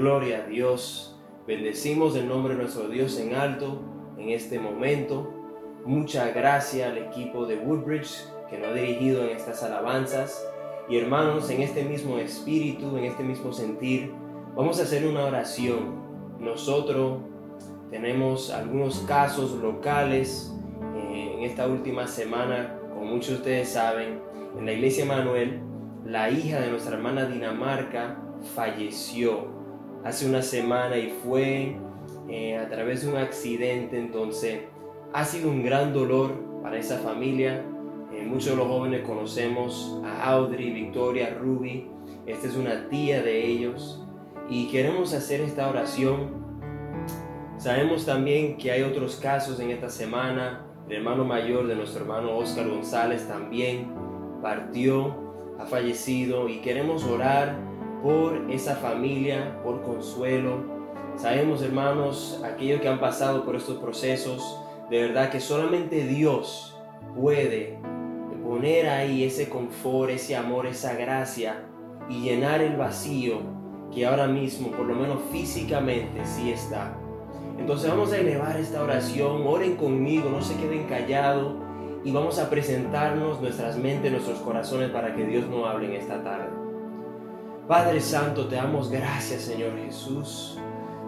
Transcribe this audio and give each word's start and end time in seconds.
Gloria 0.00 0.38
a 0.38 0.48
Dios. 0.48 1.14
Bendecimos 1.46 2.16
el 2.16 2.26
nombre 2.26 2.54
de 2.54 2.62
nuestro 2.62 2.88
Dios 2.88 3.18
en 3.18 3.34
alto 3.34 3.82
en 4.16 4.30
este 4.30 4.58
momento. 4.58 5.30
Muchas 5.84 6.34
gracias 6.34 6.90
al 6.90 6.96
equipo 6.96 7.44
de 7.44 7.58
Woodbridge 7.58 8.24
que 8.48 8.56
nos 8.56 8.68
ha 8.68 8.72
dirigido 8.72 9.22
en 9.24 9.36
estas 9.36 9.62
alabanzas. 9.62 10.42
Y 10.88 10.96
hermanos, 10.96 11.50
en 11.50 11.60
este 11.60 11.84
mismo 11.84 12.16
espíritu, 12.16 12.96
en 12.96 13.04
este 13.04 13.22
mismo 13.22 13.52
sentir, 13.52 14.10
vamos 14.56 14.80
a 14.80 14.84
hacer 14.84 15.06
una 15.06 15.26
oración. 15.26 15.96
Nosotros 16.38 17.18
tenemos 17.90 18.48
algunos 18.48 19.00
casos 19.00 19.52
locales 19.52 20.50
eh, 20.96 21.34
en 21.36 21.42
esta 21.42 21.68
última 21.68 22.06
semana, 22.06 22.74
como 22.88 23.04
muchos 23.04 23.32
de 23.32 23.36
ustedes 23.36 23.68
saben, 23.68 24.18
en 24.58 24.64
la 24.64 24.72
iglesia 24.72 25.04
Manuel, 25.04 25.60
la 26.06 26.30
hija 26.30 26.58
de 26.58 26.70
nuestra 26.70 26.96
hermana 26.96 27.26
Dinamarca 27.26 28.16
falleció 28.54 29.59
hace 30.04 30.26
una 30.26 30.42
semana 30.42 30.96
y 30.96 31.10
fue 31.22 31.76
eh, 32.28 32.56
a 32.56 32.68
través 32.68 33.02
de 33.02 33.10
un 33.10 33.16
accidente, 33.16 33.98
entonces 33.98 34.60
ha 35.12 35.24
sido 35.24 35.50
un 35.50 35.62
gran 35.62 35.92
dolor 35.92 36.32
para 36.62 36.78
esa 36.78 36.98
familia. 36.98 37.64
Eh, 38.12 38.24
muchos 38.24 38.50
de 38.50 38.56
los 38.56 38.66
jóvenes 38.66 39.02
conocemos 39.06 40.00
a 40.04 40.30
Audrey, 40.30 40.70
Victoria, 40.70 41.36
Ruby. 41.40 41.88
Esta 42.26 42.46
es 42.46 42.56
una 42.56 42.88
tía 42.88 43.22
de 43.22 43.46
ellos 43.46 44.04
y 44.48 44.68
queremos 44.68 45.12
hacer 45.14 45.40
esta 45.40 45.68
oración. 45.68 46.40
Sabemos 47.58 48.06
también 48.06 48.56
que 48.56 48.70
hay 48.70 48.82
otros 48.82 49.16
casos 49.16 49.60
en 49.60 49.70
esta 49.70 49.90
semana. 49.90 50.66
El 50.88 50.96
hermano 50.96 51.24
mayor 51.24 51.66
de 51.66 51.76
nuestro 51.76 52.02
hermano 52.02 52.36
Oscar 52.36 52.68
González 52.68 53.28
también 53.28 53.92
partió, 54.42 55.14
ha 55.58 55.66
fallecido 55.66 56.48
y 56.48 56.60
queremos 56.60 57.04
orar 57.04 57.69
por 58.02 58.50
esa 58.50 58.76
familia, 58.76 59.60
por 59.62 59.82
consuelo. 59.82 60.62
Sabemos, 61.16 61.62
hermanos, 61.62 62.40
aquellos 62.44 62.80
que 62.80 62.88
han 62.88 63.00
pasado 63.00 63.44
por 63.44 63.56
estos 63.56 63.78
procesos, 63.78 64.58
de 64.90 65.02
verdad 65.02 65.30
que 65.30 65.40
solamente 65.40 66.06
Dios 66.06 66.76
puede 67.16 67.78
poner 68.44 68.88
ahí 68.88 69.24
ese 69.24 69.48
confort, 69.48 70.10
ese 70.10 70.36
amor, 70.36 70.66
esa 70.66 70.94
gracia 70.94 71.62
y 72.08 72.20
llenar 72.20 72.60
el 72.60 72.76
vacío 72.76 73.38
que 73.92 74.06
ahora 74.06 74.26
mismo, 74.26 74.70
por 74.70 74.86
lo 74.86 74.94
menos 74.94 75.18
físicamente, 75.30 76.24
sí 76.24 76.50
está. 76.50 76.96
Entonces 77.58 77.90
vamos 77.90 78.12
a 78.12 78.18
elevar 78.18 78.56
esta 78.58 78.82
oración, 78.82 79.46
oren 79.46 79.76
conmigo, 79.76 80.30
no 80.30 80.42
se 80.42 80.56
queden 80.56 80.84
callados 80.84 81.54
y 82.02 82.10
vamos 82.10 82.38
a 82.38 82.48
presentarnos 82.48 83.40
nuestras 83.40 83.76
mentes, 83.76 84.10
nuestros 84.10 84.38
corazones 84.38 84.90
para 84.90 85.14
que 85.14 85.26
Dios 85.26 85.46
nos 85.48 85.66
hable 85.66 85.86
en 85.86 86.00
esta 86.00 86.22
tarde. 86.22 86.59
Padre 87.70 88.00
Santo, 88.00 88.48
te 88.48 88.56
damos 88.56 88.90
gracias, 88.90 89.42
Señor 89.42 89.78
Jesús, 89.78 90.58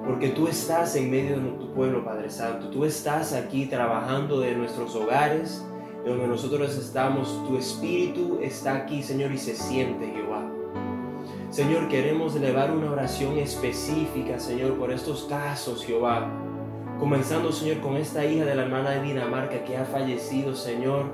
porque 0.07 0.29
tú 0.29 0.47
estás 0.47 0.95
en 0.95 1.11
medio 1.11 1.41
de 1.41 1.51
tu 1.59 1.75
pueblo, 1.75 2.05
Padre 2.05 2.31
Santo. 2.31 2.69
Tú 2.69 2.85
estás 2.85 3.33
aquí 3.33 3.67
trabajando 3.67 4.39
de 4.39 4.55
nuestros 4.55 4.95
hogares, 4.95 5.67
de 6.05 6.11
donde 6.11 6.29
nosotros 6.29 6.77
estamos. 6.77 7.45
Tu 7.49 7.57
espíritu 7.57 8.39
está 8.41 8.77
aquí, 8.77 9.03
Señor, 9.03 9.33
y 9.33 9.39
se 9.39 9.57
siente, 9.57 10.07
Jehová. 10.07 10.49
Señor, 11.51 11.89
queremos 11.89 12.37
elevar 12.37 12.71
una 12.71 12.93
oración 12.93 13.39
específica, 13.39 14.39
Señor, 14.39 14.79
por 14.79 14.93
estos 14.93 15.25
casos, 15.25 15.85
Jehová 15.85 16.31
Comenzando, 17.01 17.51
Señor, 17.51 17.81
con 17.81 17.97
esta 17.97 18.25
hija 18.25 18.45
de 18.45 18.55
la 18.55 18.63
hermana 18.63 18.91
de 18.91 19.03
Dinamarca 19.03 19.65
que 19.65 19.77
ha 19.77 19.85
fallecido, 19.85 20.55
Señor. 20.55 21.07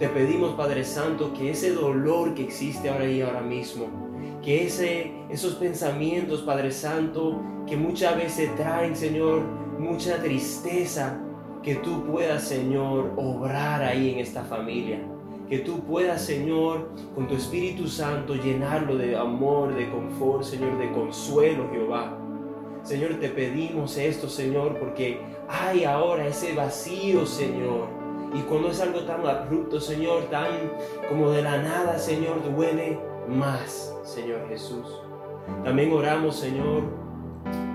Te 0.00 0.08
pedimos, 0.08 0.54
Padre 0.54 0.82
Santo, 0.82 1.32
que 1.32 1.52
ese 1.52 1.74
dolor 1.74 2.34
que 2.34 2.42
existe 2.42 2.90
ahora 2.90 3.06
y 3.06 3.22
ahora 3.22 3.40
mismo, 3.40 4.09
que 4.42 4.66
ese, 4.66 5.12
esos 5.28 5.54
pensamientos, 5.54 6.42
Padre 6.42 6.70
Santo, 6.70 7.40
que 7.66 7.76
muchas 7.76 8.16
veces 8.16 8.54
traen, 8.56 8.96
Señor, 8.96 9.42
mucha 9.78 10.20
tristeza, 10.22 11.20
que 11.62 11.76
tú 11.76 12.04
puedas, 12.04 12.44
Señor, 12.44 13.12
obrar 13.16 13.82
ahí 13.82 14.10
en 14.10 14.18
esta 14.18 14.42
familia. 14.44 14.98
Que 15.48 15.58
tú 15.58 15.80
puedas, 15.80 16.22
Señor, 16.22 16.90
con 17.14 17.28
tu 17.28 17.34
Espíritu 17.34 17.86
Santo, 17.86 18.34
llenarlo 18.34 18.96
de 18.96 19.16
amor, 19.16 19.74
de 19.74 19.90
confort, 19.90 20.44
Señor, 20.44 20.78
de 20.78 20.90
consuelo, 20.92 21.68
Jehová. 21.72 22.16
Señor, 22.82 23.14
te 23.20 23.28
pedimos 23.28 23.98
esto, 23.98 24.28
Señor, 24.28 24.78
porque 24.78 25.20
hay 25.48 25.84
ahora 25.84 26.26
ese 26.26 26.54
vacío, 26.54 27.26
Señor. 27.26 27.88
Y 28.32 28.40
cuando 28.42 28.70
es 28.70 28.80
algo 28.80 29.00
tan 29.00 29.26
abrupto, 29.26 29.80
Señor, 29.80 30.24
tan 30.30 30.52
como 31.08 31.30
de 31.30 31.42
la 31.42 31.60
nada, 31.60 31.98
Señor, 31.98 32.42
duele 32.54 32.98
más, 33.30 33.96
Señor 34.02 34.48
Jesús. 34.48 34.86
También 35.64 35.92
oramos, 35.92 36.36
Señor, 36.36 36.82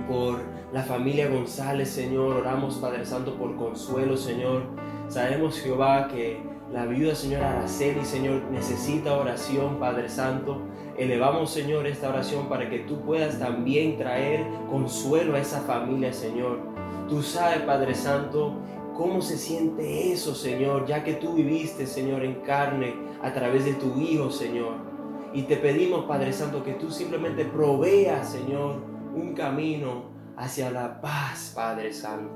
por 0.07 0.39
la 0.71 0.83
familia 0.83 1.29
González, 1.29 1.89
Señor. 1.89 2.37
Oramos, 2.37 2.75
Padre 2.75 3.05
Santo, 3.05 3.35
por 3.35 3.55
consuelo, 3.55 4.17
Señor. 4.17 4.63
Sabemos, 5.07 5.59
Jehová, 5.59 6.07
que 6.07 6.41
la 6.71 6.85
viuda, 6.85 7.15
Señor 7.15 7.43
Araceli, 7.43 8.03
Señor, 8.03 8.41
necesita 8.51 9.17
oración, 9.17 9.79
Padre 9.79 10.09
Santo. 10.09 10.61
Elevamos, 10.97 11.51
Señor, 11.51 11.87
esta 11.87 12.09
oración 12.09 12.49
para 12.49 12.69
que 12.69 12.79
tú 12.79 13.01
puedas 13.01 13.39
también 13.39 13.97
traer 13.97 14.45
consuelo 14.69 15.35
a 15.35 15.39
esa 15.39 15.61
familia, 15.61 16.11
Señor. 16.11 16.59
Tú 17.07 17.21
sabes, 17.21 17.59
Padre 17.61 17.93
Santo, 17.93 18.55
cómo 18.95 19.21
se 19.21 19.37
siente 19.37 20.11
eso, 20.11 20.33
Señor, 20.33 20.87
ya 20.87 21.03
que 21.03 21.13
tú 21.13 21.33
viviste, 21.33 21.85
Señor, 21.85 22.23
en 22.23 22.35
carne 22.41 22.95
a 23.21 23.31
través 23.33 23.65
de 23.65 23.73
tu 23.73 23.99
Hijo, 23.99 24.31
Señor. 24.31 24.94
Y 25.35 25.43
te 25.43 25.57
pedimos, 25.57 26.05
Padre 26.05 26.31
Santo, 26.31 26.63
que 26.63 26.71
tú 26.75 26.89
simplemente 26.89 27.43
proveas, 27.43 28.31
Señor, 28.31 28.81
un 29.13 29.33
camino 29.33 30.05
hacia 30.37 30.71
la 30.71 31.01
paz, 31.01 31.51
Padre 31.53 31.91
Santo. 31.91 32.33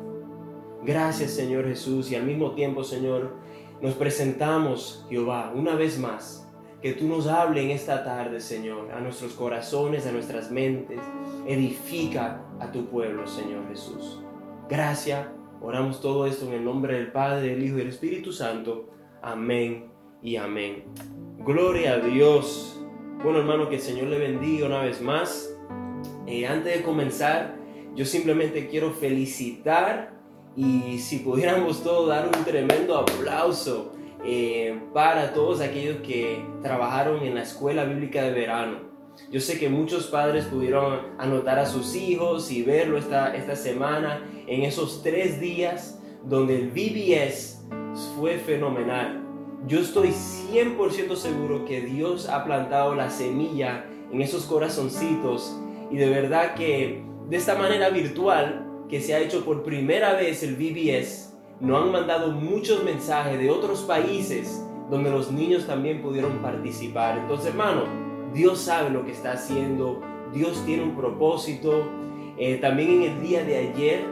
Gracias, 0.83 1.31
Señor 1.31 1.65
Jesús, 1.65 2.11
y 2.11 2.15
al 2.15 2.23
mismo 2.23 2.51
tiempo, 2.51 2.83
Señor, 2.83 3.37
nos 3.81 3.93
presentamos, 3.93 5.05
Jehová, 5.09 5.53
una 5.55 5.75
vez 5.75 5.97
más 5.97 6.45
que 6.81 6.91
tú 6.91 7.07
nos 7.07 7.27
hables 7.27 7.63
en 7.63 7.71
esta 7.71 8.03
tarde, 8.03 8.41
Señor, 8.41 8.91
a 8.91 8.99
nuestros 8.99 9.31
corazones, 9.31 10.05
a 10.05 10.11
nuestras 10.11 10.51
mentes. 10.51 10.99
Edifica 11.47 12.43
a 12.59 12.69
tu 12.69 12.87
pueblo, 12.87 13.25
Señor 13.27 13.65
Jesús. 13.69 14.21
Gracias. 14.67 15.25
Oramos 15.61 16.01
todo 16.01 16.25
esto 16.25 16.47
en 16.47 16.53
el 16.53 16.65
nombre 16.65 16.95
del 16.95 17.13
Padre, 17.13 17.49
del 17.49 17.63
Hijo 17.63 17.75
y 17.75 17.79
del 17.79 17.89
Espíritu 17.89 18.33
Santo. 18.33 18.89
Amén 19.21 19.89
y 20.21 20.35
amén. 20.35 20.83
Gloria 21.39 21.93
a 21.93 21.99
Dios. 21.99 22.78
Bueno, 23.21 23.39
hermano, 23.39 23.67
que 23.67 23.75
el 23.75 23.81
Señor 23.81 24.07
le 24.07 24.17
bendiga 24.17 24.65
una 24.65 24.81
vez 24.81 25.01
más. 25.01 25.53
Eh, 26.25 26.47
antes 26.47 26.77
de 26.77 26.83
comenzar, 26.83 27.57
yo 27.93 28.05
simplemente 28.05 28.69
quiero 28.69 28.91
felicitar 28.91 30.13
y 30.55 30.99
si 30.99 31.19
pudiéramos 31.19 31.83
todos 31.83 32.07
dar 32.07 32.27
un 32.27 32.45
tremendo 32.45 32.97
aplauso 32.97 33.91
eh, 34.23 34.79
para 34.93 35.33
todos 35.33 35.59
aquellos 35.59 35.97
que 35.97 36.45
trabajaron 36.61 37.21
en 37.23 37.35
la 37.35 37.41
escuela 37.41 37.83
bíblica 37.83 38.23
de 38.23 38.31
verano. 38.31 38.77
Yo 39.29 39.41
sé 39.41 39.59
que 39.59 39.67
muchos 39.67 40.07
padres 40.07 40.45
pudieron 40.45 40.99
anotar 41.17 41.59
a 41.59 41.65
sus 41.65 41.95
hijos 41.95 42.49
y 42.51 42.63
verlo 42.63 42.97
esta, 42.97 43.35
esta 43.35 43.57
semana 43.57 44.23
en 44.47 44.63
esos 44.63 45.03
tres 45.03 45.41
días 45.41 45.99
donde 46.23 46.55
el 46.55 46.69
BBS 46.69 47.65
fue 48.15 48.37
fenomenal. 48.37 49.28
Yo 49.67 49.79
estoy 49.79 50.09
100% 50.09 51.15
seguro 51.15 51.65
que 51.65 51.81
Dios 51.81 52.29
ha 52.29 52.45
plantado 52.45 52.95
la 52.95 53.09
semilla 53.09 53.85
en 54.11 54.21
esos 54.21 54.45
corazoncitos 54.45 55.59
y 55.91 55.97
de 55.97 56.09
verdad 56.09 56.55
que 56.55 57.03
de 57.29 57.37
esta 57.37 57.55
manera 57.55 57.89
virtual 57.89 58.65
que 58.89 59.01
se 59.01 59.13
ha 59.13 59.19
hecho 59.19 59.43
por 59.43 59.63
primera 59.63 60.13
vez 60.13 60.43
el 60.43 60.55
BBS, 60.55 61.33
nos 61.59 61.83
han 61.83 61.91
mandado 61.91 62.31
muchos 62.31 62.83
mensajes 62.83 63.37
de 63.37 63.51
otros 63.51 63.81
países 63.81 64.65
donde 64.89 65.11
los 65.11 65.31
niños 65.31 65.67
también 65.67 66.01
pudieron 66.01 66.39
participar. 66.41 67.17
Entonces, 67.17 67.47
hermano, 67.47 67.83
Dios 68.33 68.59
sabe 68.59 68.89
lo 68.89 69.05
que 69.05 69.11
está 69.11 69.33
haciendo, 69.33 70.01
Dios 70.33 70.63
tiene 70.65 70.83
un 70.83 70.95
propósito. 70.95 71.83
Eh, 72.37 72.55
también 72.55 72.91
en 72.91 73.03
el 73.03 73.21
día 73.21 73.43
de 73.43 73.57
ayer, 73.57 74.05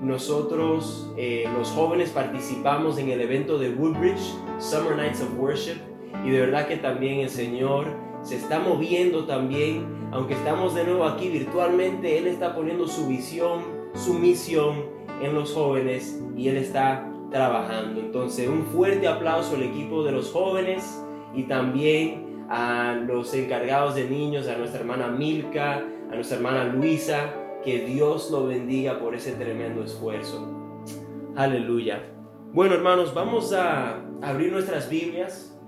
nosotros, 0.00 1.12
eh, 1.16 1.44
los 1.56 1.68
jóvenes, 1.70 2.10
participamos 2.10 2.98
en 2.98 3.10
el 3.10 3.20
evento 3.20 3.58
de 3.58 3.70
Woodbridge, 3.70 4.34
Summer 4.58 4.96
Nights 4.96 5.20
of 5.20 5.38
Worship, 5.38 5.76
y 6.24 6.30
de 6.30 6.40
verdad 6.40 6.66
que 6.66 6.76
también 6.76 7.20
el 7.20 7.30
Señor 7.30 7.86
se 8.22 8.36
está 8.36 8.58
moviendo 8.58 9.24
también, 9.24 9.86
aunque 10.12 10.34
estamos 10.34 10.74
de 10.74 10.84
nuevo 10.84 11.04
aquí 11.04 11.28
virtualmente, 11.28 12.16
Él 12.18 12.26
está 12.26 12.54
poniendo 12.54 12.86
su 12.86 13.06
visión, 13.06 13.62
su 13.94 14.14
misión 14.14 14.84
en 15.22 15.34
los 15.34 15.52
jóvenes 15.52 16.20
y 16.36 16.48
Él 16.48 16.56
está 16.56 17.10
trabajando. 17.30 18.00
Entonces, 18.00 18.48
un 18.48 18.64
fuerte 18.64 19.08
aplauso 19.08 19.56
al 19.56 19.64
equipo 19.64 20.04
de 20.04 20.12
los 20.12 20.30
jóvenes 20.30 21.02
y 21.34 21.42
también 21.44 22.46
a 22.48 22.94
los 23.06 23.34
encargados 23.34 23.94
de 23.94 24.08
niños, 24.08 24.48
a 24.48 24.56
nuestra 24.56 24.80
hermana 24.80 25.08
Milka, 25.08 25.82
a 26.10 26.14
nuestra 26.14 26.36
hermana 26.36 26.64
Luisa, 26.64 27.34
que 27.64 27.80
Dios 27.80 28.30
lo 28.30 28.46
bendiga 28.46 28.98
por 29.00 29.14
ese 29.14 29.32
tremendo 29.32 29.82
esfuerzo. 29.82 30.48
Aleluya. 31.36 32.13
Bueno, 32.54 32.76
hermanos, 32.76 33.12
vamos 33.12 33.52
a 33.52 33.96
abrir 34.22 34.52
nuestras 34.52 34.88
Biblias. 34.88 35.58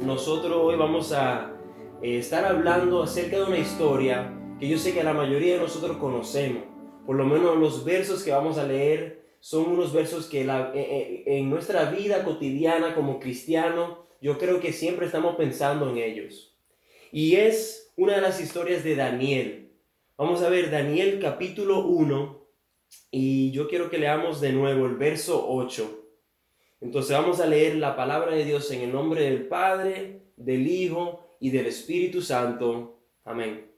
Nosotros 0.00 0.56
hoy 0.58 0.74
vamos 0.74 1.12
a 1.12 1.54
eh, 2.02 2.16
estar 2.16 2.46
hablando 2.46 3.02
acerca 3.02 3.36
de 3.36 3.44
una 3.44 3.58
historia 3.58 4.32
que 4.58 4.66
yo 4.66 4.78
sé 4.78 4.94
que 4.94 5.04
la 5.04 5.12
mayoría 5.12 5.56
de 5.56 5.60
nosotros 5.60 5.98
conocemos. 5.98 6.62
Por 7.04 7.16
lo 7.16 7.26
menos 7.26 7.58
los 7.58 7.84
versos 7.84 8.22
que 8.22 8.30
vamos 8.30 8.56
a 8.56 8.66
leer 8.66 9.36
son 9.40 9.68
unos 9.68 9.92
versos 9.92 10.24
que 10.24 10.40
eh, 10.40 10.72
eh, 10.74 11.24
en 11.26 11.50
nuestra 11.50 11.90
vida 11.90 12.24
cotidiana 12.24 12.94
como 12.94 13.20
cristiano, 13.20 14.06
yo 14.22 14.38
creo 14.38 14.60
que 14.60 14.72
siempre 14.72 15.04
estamos 15.04 15.36
pensando 15.36 15.90
en 15.90 15.98
ellos. 15.98 16.58
Y 17.12 17.36
es 17.36 17.92
una 17.98 18.14
de 18.14 18.22
las 18.22 18.40
historias 18.40 18.82
de 18.82 18.96
Daniel. 18.96 19.74
Vamos 20.16 20.40
a 20.40 20.48
ver 20.48 20.70
Daniel 20.70 21.18
capítulo 21.20 21.84
1 21.86 22.48
y 23.10 23.50
yo 23.50 23.68
quiero 23.68 23.90
que 23.90 23.98
leamos 23.98 24.40
de 24.40 24.54
nuevo 24.54 24.86
el 24.86 24.96
verso 24.96 25.44
8. 25.46 26.00
Entonces 26.84 27.16
vamos 27.16 27.40
a 27.40 27.46
leer 27.46 27.76
la 27.76 27.96
palabra 27.96 28.36
de 28.36 28.44
Dios 28.44 28.70
en 28.70 28.82
el 28.82 28.92
nombre 28.92 29.22
del 29.22 29.46
Padre, 29.46 30.20
del 30.36 30.66
Hijo 30.66 31.38
y 31.40 31.48
del 31.48 31.64
Espíritu 31.64 32.20
Santo. 32.20 33.00
Amén. 33.24 33.70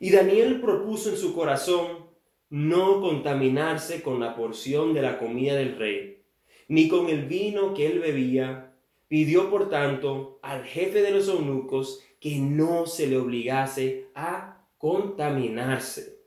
Y 0.00 0.10
Daniel 0.10 0.62
propuso 0.62 1.10
en 1.10 1.18
su 1.18 1.34
corazón 1.34 2.06
no 2.48 3.02
contaminarse 3.02 4.02
con 4.02 4.18
la 4.18 4.34
porción 4.34 4.94
de 4.94 5.02
la 5.02 5.18
comida 5.18 5.54
del 5.54 5.76
rey, 5.76 6.22
ni 6.68 6.88
con 6.88 7.10
el 7.10 7.26
vino 7.26 7.74
que 7.74 7.86
él 7.86 7.98
bebía. 7.98 8.72
Pidió, 9.06 9.50
por 9.50 9.68
tanto, 9.68 10.38
al 10.42 10.64
jefe 10.64 11.02
de 11.02 11.10
los 11.10 11.28
eunucos 11.28 12.02
que 12.18 12.38
no 12.38 12.86
se 12.86 13.08
le 13.08 13.18
obligase 13.18 14.06
a 14.14 14.66
contaminarse. 14.78 16.18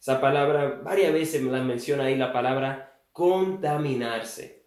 Esa 0.00 0.20
palabra, 0.20 0.80
varias 0.84 1.12
veces 1.12 1.42
me 1.42 1.50
la 1.50 1.64
menciona 1.64 2.04
ahí 2.04 2.16
la 2.16 2.32
palabra 2.32 2.91
contaminarse. 3.12 4.64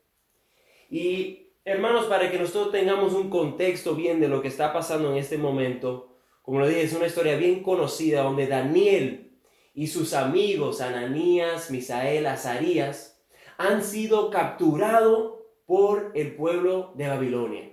Y 0.90 1.50
hermanos, 1.64 2.06
para 2.06 2.32
que 2.32 2.40
nosotros 2.40 2.72
tengamos 2.72 3.14
un 3.14 3.30
contexto 3.30 3.96
bien 3.96 4.20
de 4.20 4.28
lo 4.28 4.42
que 4.42 4.48
está 4.48 4.72
pasando 4.72 5.12
en 5.12 5.18
este 5.18 5.38
momento, 5.38 6.16
como 6.42 6.60
lo 6.60 6.68
dije, 6.68 6.84
es 6.84 6.94
una 6.94 7.08
historia 7.08 7.38
bien 7.38 7.64
conocida 7.64 8.22
donde 8.22 8.48
Daniel 8.48 9.40
y 9.74 9.88
sus 9.88 10.14
amigos 10.14 10.80
Ananías, 10.80 11.72
Misael, 11.72 12.28
Azarías 12.28 13.20
han 13.58 13.84
sido 13.84 14.30
capturados 14.30 15.34
por 15.66 16.12
el 16.14 16.36
pueblo 16.36 16.94
de 16.96 17.08
Babilonia. 17.08 17.72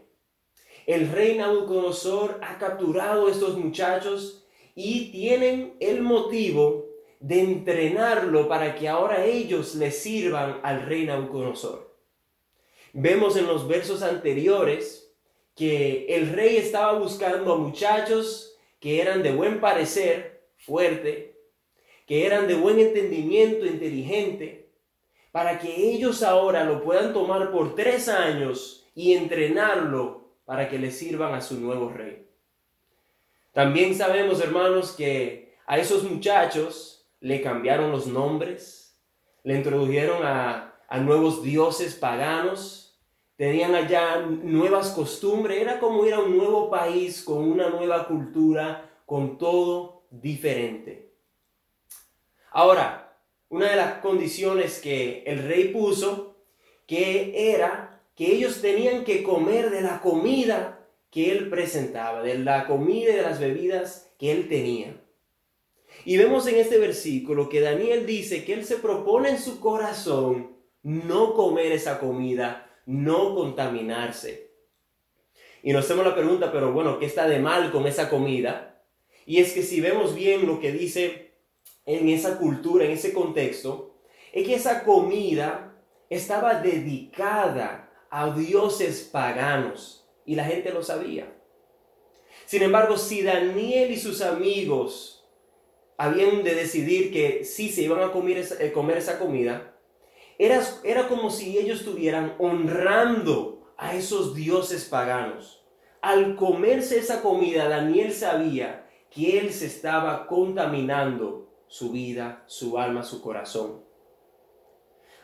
El 0.87 1.11
rey 1.11 1.37
Nabucodonosor 1.37 2.41
ha 2.43 2.59
capturado 2.59 3.27
a 3.27 3.31
estos 3.31 3.57
muchachos 3.57 4.47
y 4.75 5.13
tienen 5.13 5.77
el 5.81 6.03
motivo 6.03 6.82
de 7.23 7.41
entrenarlo 7.41 8.49
para 8.49 8.75
que 8.75 8.89
ahora 8.89 9.25
ellos 9.25 9.77
le 9.77 9.93
sirvan 9.93 10.59
al 10.65 10.87
rey 10.87 11.07
Nabucodonosor. 11.07 11.97
Vemos 12.93 13.37
en 13.37 13.47
los 13.47 13.69
versos 13.69 14.03
anteriores 14.03 15.15
que 15.55 16.07
el 16.09 16.33
rey 16.33 16.57
estaba 16.57 16.99
buscando 16.99 17.53
a 17.53 17.59
muchachos 17.59 18.59
que 18.81 19.01
eran 19.01 19.23
de 19.23 19.33
buen 19.33 19.61
parecer, 19.61 20.43
fuerte, 20.57 21.37
que 22.09 22.27
eran 22.27 22.49
de 22.49 22.55
buen 22.55 22.81
entendimiento, 22.81 23.67
inteligente, 23.67 24.69
para 25.31 25.61
que 25.61 25.75
ellos 25.75 26.25
ahora 26.25 26.65
lo 26.65 26.83
puedan 26.83 27.13
tomar 27.13 27.53
por 27.53 27.77
tres 27.77 28.09
años 28.09 28.91
y 28.97 29.13
entrenarlo 29.13 30.33
para 30.45 30.69
que 30.69 30.79
le 30.79 30.91
sirvan 30.91 31.35
a 31.35 31.41
su 31.41 31.61
nuevo 31.61 31.89
rey. 31.89 32.27
También 33.53 33.95
sabemos, 33.95 34.41
hermanos, 34.41 34.91
que 34.91 35.55
a 35.67 35.79
esos 35.79 36.03
muchachos 36.03 37.02
le 37.23 37.41
cambiaron 37.41 37.93
los 37.93 38.09
nombres, 38.09 38.99
le 39.45 39.55
introdujeron 39.57 40.25
a, 40.25 40.69
nuevos 41.01 41.43
dioses 41.43 41.95
paganos, 41.95 43.01
tenían 43.37 43.75
allá 43.75 44.19
nuevas 44.27 44.91
costumbres, 44.91 45.59
era 45.59 45.79
como 45.79 46.05
ir 46.05 46.13
a 46.13 46.21
un 46.21 46.37
nuevo 46.37 46.69
país 46.69 47.23
con 47.25 47.51
una 47.51 47.71
nueva 47.71 48.07
cultura, 48.07 48.91
con 49.07 49.39
todo 49.39 50.03
diferente. 50.11 51.15
Ahora, 52.51 53.17
una 53.49 53.71
de 53.71 53.77
las 53.77 53.95
condiciones 54.01 54.81
que 54.81 55.23
el 55.25 55.45
rey 55.45 55.69
puso, 55.69 56.37
que 56.87 57.53
era 57.55 58.03
que 58.15 58.35
ellos 58.35 58.61
tenían 58.61 59.05
que 59.05 59.23
comer 59.23 59.71
de 59.71 59.81
la 59.81 60.01
comida 60.01 60.87
que 61.11 61.31
él 61.31 61.49
presentaba, 61.49 62.23
de 62.23 62.37
la 62.39 62.67
comida 62.67 63.13
y 63.13 63.17
de 63.17 63.23
las 63.23 63.41
bebidas 63.41 64.13
que 64.19 64.33
él 64.33 64.49
tenía. 64.49 65.02
Y 66.05 66.17
vemos 66.17 66.47
en 66.47 66.57
este 66.57 66.79
versículo 66.79 67.49
que 67.49 67.61
Daniel 67.61 68.07
dice 68.07 68.45
que 68.45 68.55
él 68.55 68.65
se 68.65 68.77
propone 68.77 69.31
en 69.31 69.39
su 69.39 69.61
corazón 69.61 70.57
no 70.83 71.35
comer 71.35 71.73
esa 71.73 72.01
comida, 72.01 72.69
no 72.87 73.35
contaminarse. 73.35 74.51
Y 75.63 75.73
nos 75.73 75.85
hacemos 75.85 76.05
la 76.05 76.15
pregunta, 76.15 76.51
pero 76.51 76.73
bueno, 76.73 76.99
¿qué 76.99 77.07
está 77.07 77.29
de 77.29 77.39
mal 77.39 77.71
con 77.71 77.87
esa 77.87 78.11
comida? 78.11 78.85
Y 79.27 79.39
es 79.39 79.53
que 79.53 79.63
si 79.63 79.81
vemos 79.81 80.15
bien 80.15 80.47
lo 80.47 80.59
que 80.59 80.73
dice 80.73 81.35
en 81.87 82.09
esa 82.09 82.39
cultura, 82.39 82.85
en 82.85 82.91
ese 82.91 83.13
contexto, 83.13 84.01
es 84.33 84.47
que 84.47 84.55
esa 84.55 84.83
comida 84.83 85.81
estaba 86.11 86.55
dedicada 86.55 87.91
a 88.11 88.31
dioses 88.35 89.09
paganos 89.13 90.09
y 90.27 90.35
la 90.35 90.45
gente 90.45 90.73
lo 90.73 90.83
sabía. 90.83 91.33
Sin 92.45 92.63
embargo, 92.63 92.97
si 92.97 93.23
Daniel 93.23 93.93
y 93.93 93.97
sus 93.97 94.21
amigos 94.21 95.22
habían 95.97 96.43
de 96.43 96.55
decidir 96.55 97.13
que 97.13 97.45
sí 97.45 97.69
se 97.69 97.83
iban 97.83 98.03
a 98.03 98.13
comer 98.13 98.39
esa, 98.39 98.63
eh, 98.63 98.73
comer 98.73 98.99
esa 98.99 99.19
comida, 99.19 99.75
era, 100.39 100.61
era 100.85 101.09
como 101.09 101.31
si 101.31 101.59
ellos 101.59 101.81
estuvieran 101.81 102.35
honrando 102.39 103.73
a 103.77 103.95
esos 103.95 104.35
dioses 104.35 104.85
paganos. 104.85 105.65
Al 106.01 106.35
comerse 106.37 106.99
esa 106.99 107.23
comida, 107.23 107.69
Daniel 107.69 108.13
sabía 108.13 108.89
que 109.11 109.39
él 109.39 109.53
se 109.53 109.67
estaba 109.67 110.27
contaminando 110.27 111.49
su 111.69 111.93
vida, 111.93 112.43
su 112.47 112.79
alma, 112.79 113.03
su 113.03 113.23
corazón. 113.23 113.85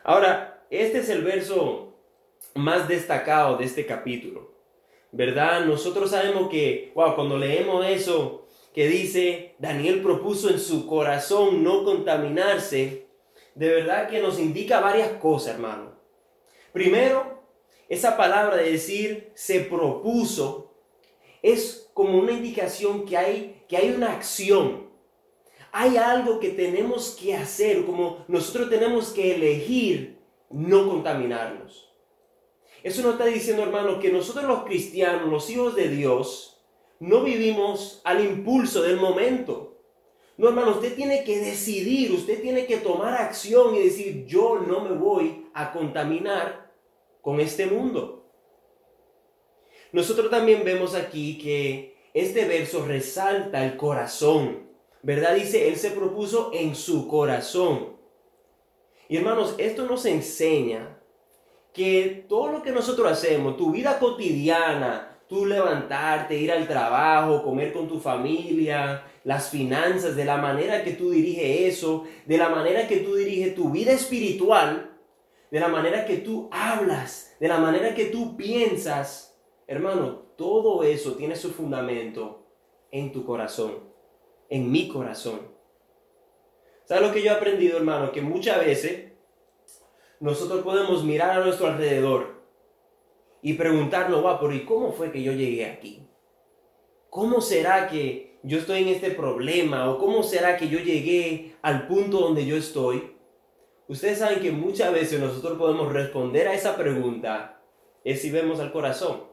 Ahora, 0.03 0.65
este 0.69 0.99
es 0.99 1.09
el 1.09 1.23
verso 1.23 1.97
más 2.55 2.87
destacado 2.87 3.57
de 3.57 3.65
este 3.65 3.85
capítulo. 3.85 4.53
¿Verdad? 5.11 5.65
Nosotros 5.65 6.11
sabemos 6.11 6.49
que, 6.49 6.91
wow, 6.95 7.15
cuando 7.15 7.37
leemos 7.37 7.85
eso 7.85 8.38
que 8.73 8.87
dice, 8.87 9.55
Daniel 9.59 10.01
propuso 10.01 10.49
en 10.49 10.59
su 10.59 10.85
corazón 10.85 11.63
no 11.63 11.83
contaminarse, 11.83 13.07
de 13.55 13.69
verdad 13.69 14.07
que 14.07 14.21
nos 14.21 14.39
indica 14.39 14.79
varias 14.79 15.09
cosas, 15.13 15.55
hermano. 15.55 15.93
Primero, 16.71 17.43
esa 17.89 18.15
palabra 18.15 18.57
de 18.57 18.71
decir 18.71 19.31
se 19.33 19.61
propuso 19.61 20.73
es 21.41 21.89
como 21.93 22.19
una 22.19 22.31
indicación 22.31 23.05
que 23.05 23.17
hay, 23.17 23.63
que 23.67 23.77
hay 23.77 23.91
una 23.91 24.13
acción. 24.13 24.89
Hay 25.71 25.97
algo 25.97 26.39
que 26.39 26.49
tenemos 26.49 27.17
que 27.19 27.35
hacer, 27.35 27.85
como 27.85 28.25
nosotros 28.27 28.69
tenemos 28.69 29.11
que 29.11 29.35
elegir 29.35 30.19
no 30.49 30.87
contaminarnos. 30.87 31.91
Eso 32.83 33.01
no 33.01 33.11
está 33.11 33.25
diciendo, 33.25 33.63
hermano, 33.63 33.99
que 33.99 34.11
nosotros 34.11 34.45
los 34.45 34.63
cristianos, 34.63 35.29
los 35.29 35.49
hijos 35.49 35.75
de 35.75 35.89
Dios, 35.89 36.58
no 36.99 37.23
vivimos 37.23 38.01
al 38.03 38.23
impulso 38.23 38.81
del 38.81 38.97
momento. 38.97 39.77
No, 40.37 40.49
hermano, 40.49 40.71
usted 40.71 40.95
tiene 40.95 41.23
que 41.23 41.39
decidir, 41.39 42.11
usted 42.11 42.41
tiene 42.41 42.65
que 42.65 42.77
tomar 42.77 43.21
acción 43.21 43.75
y 43.75 43.83
decir, 43.83 44.25
yo 44.25 44.59
no 44.59 44.81
me 44.81 44.95
voy 44.95 45.47
a 45.53 45.71
contaminar 45.71 46.71
con 47.21 47.39
este 47.39 47.65
mundo. 47.65 48.31
Nosotros 49.91 50.29
también 50.29 50.63
vemos 50.63 50.95
aquí 50.95 51.37
que 51.37 51.97
este 52.13 52.45
verso 52.45 52.85
resalta 52.85 53.65
el 53.65 53.75
corazón, 53.75 54.69
¿verdad? 55.01 55.35
Dice, 55.35 55.67
Él 55.67 55.77
se 55.77 55.91
propuso 55.91 56.51
en 56.53 56.75
su 56.75 57.07
corazón. 57.07 57.97
Y 59.07 59.17
hermanos, 59.17 59.55
esto 59.57 59.85
nos 59.85 60.05
enseña 60.05 61.01
que 61.73 62.25
todo 62.27 62.51
lo 62.51 62.61
que 62.61 62.71
nosotros 62.71 63.11
hacemos, 63.11 63.57
tu 63.57 63.71
vida 63.71 63.99
cotidiana, 63.99 65.08
tú 65.29 65.45
levantarte, 65.45 66.35
ir 66.35 66.51
al 66.51 66.67
trabajo, 66.67 67.43
comer 67.43 67.71
con 67.71 67.87
tu 67.87 67.99
familia, 67.99 69.05
las 69.23 69.49
finanzas, 69.49 70.15
de 70.15 70.25
la 70.25 70.37
manera 70.37 70.83
que 70.83 70.93
tú 70.93 71.11
diriges 71.11 71.75
eso, 71.75 72.05
de 72.25 72.37
la 72.37 72.49
manera 72.49 72.87
que 72.87 72.97
tú 72.97 73.13
diriges 73.13 73.53
tu 73.53 73.69
vida 73.69 73.91
espiritual, 73.91 74.97
de 75.51 75.59
la 75.59 75.67
manera 75.67 76.03
que 76.05 76.17
tú 76.17 76.49
hablas, 76.51 77.35
de 77.39 77.47
la 77.47 77.59
manera 77.59 77.93
que 77.93 78.05
tú 78.05 78.35
piensas, 78.35 79.39
hermano, 79.67 80.23
todo 80.35 80.83
eso 80.83 81.13
tiene 81.13 81.35
su 81.35 81.51
fundamento 81.51 82.47
en 82.91 83.11
tu 83.11 83.23
corazón, 83.23 83.83
en 84.49 84.71
mi 84.71 84.87
corazón. 84.87 85.41
¿Sabes 86.85 87.07
lo 87.07 87.13
que 87.13 87.21
yo 87.21 87.31
he 87.31 87.35
aprendido, 87.35 87.77
hermano? 87.77 88.11
Que 88.11 88.23
muchas 88.23 88.59
veces 88.65 89.11
nosotros 90.19 90.63
podemos 90.63 91.03
mirar 91.03 91.29
a 91.29 91.45
nuestro 91.45 91.67
alrededor 91.67 92.38
y 93.41 93.53
preguntarnos, 93.53 94.25
va, 94.25 94.39
pero 94.39 94.53
¿y 94.53 94.65
cómo 94.65 94.91
fue 94.91 95.11
que 95.11 95.23
yo 95.23 95.31
llegué 95.31 95.65
aquí? 95.65 96.05
¿Cómo 97.09 97.41
será 97.41 97.87
que 97.87 98.37
yo 98.43 98.59
estoy 98.59 98.83
en 98.83 98.89
este 98.89 99.11
problema? 99.11 99.89
¿O 99.89 99.97
cómo 99.97 100.23
será 100.23 100.57
que 100.57 100.69
yo 100.69 100.79
llegué 100.79 101.55
al 101.61 101.87
punto 101.87 102.19
donde 102.19 102.45
yo 102.45 102.55
estoy? 102.55 103.15
Ustedes 103.87 104.19
saben 104.19 104.41
que 104.41 104.51
muchas 104.51 104.93
veces 104.93 105.19
nosotros 105.19 105.57
podemos 105.57 105.91
responder 105.91 106.47
a 106.47 106.53
esa 106.53 106.77
pregunta 106.77 107.61
es 108.03 108.21
si 108.21 108.29
vemos 108.29 108.59
al 108.59 108.71
corazón. 108.71 109.23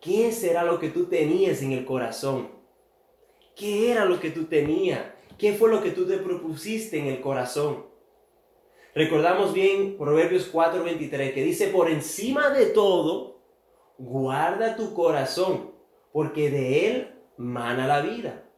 ¿Qué 0.00 0.32
será 0.32 0.62
lo 0.64 0.78
que 0.78 0.88
tú 0.88 1.06
tenías 1.06 1.60
en 1.62 1.72
el 1.72 1.84
corazón? 1.84 2.50
¿Qué 3.54 3.90
era 3.90 4.04
lo 4.04 4.20
que 4.20 4.30
tú 4.30 4.44
tenías? 4.44 5.04
¿Qué 5.36 5.52
fue 5.52 5.68
lo 5.70 5.82
que 5.82 5.90
tú 5.90 6.06
te 6.06 6.18
propusiste 6.18 6.98
en 6.98 7.06
el 7.06 7.20
corazón? 7.20 7.86
Recordamos 8.98 9.52
bien 9.52 9.96
Proverbios 9.96 10.52
4:23 10.52 11.32
que 11.32 11.44
dice, 11.44 11.68
por 11.68 11.88
encima 11.88 12.50
de 12.50 12.66
todo, 12.66 13.38
guarda 13.96 14.74
tu 14.74 14.92
corazón, 14.92 15.70
porque 16.10 16.50
de 16.50 16.86
él 16.88 17.14
mana 17.36 17.86
la 17.86 18.00
vida. 18.00 18.50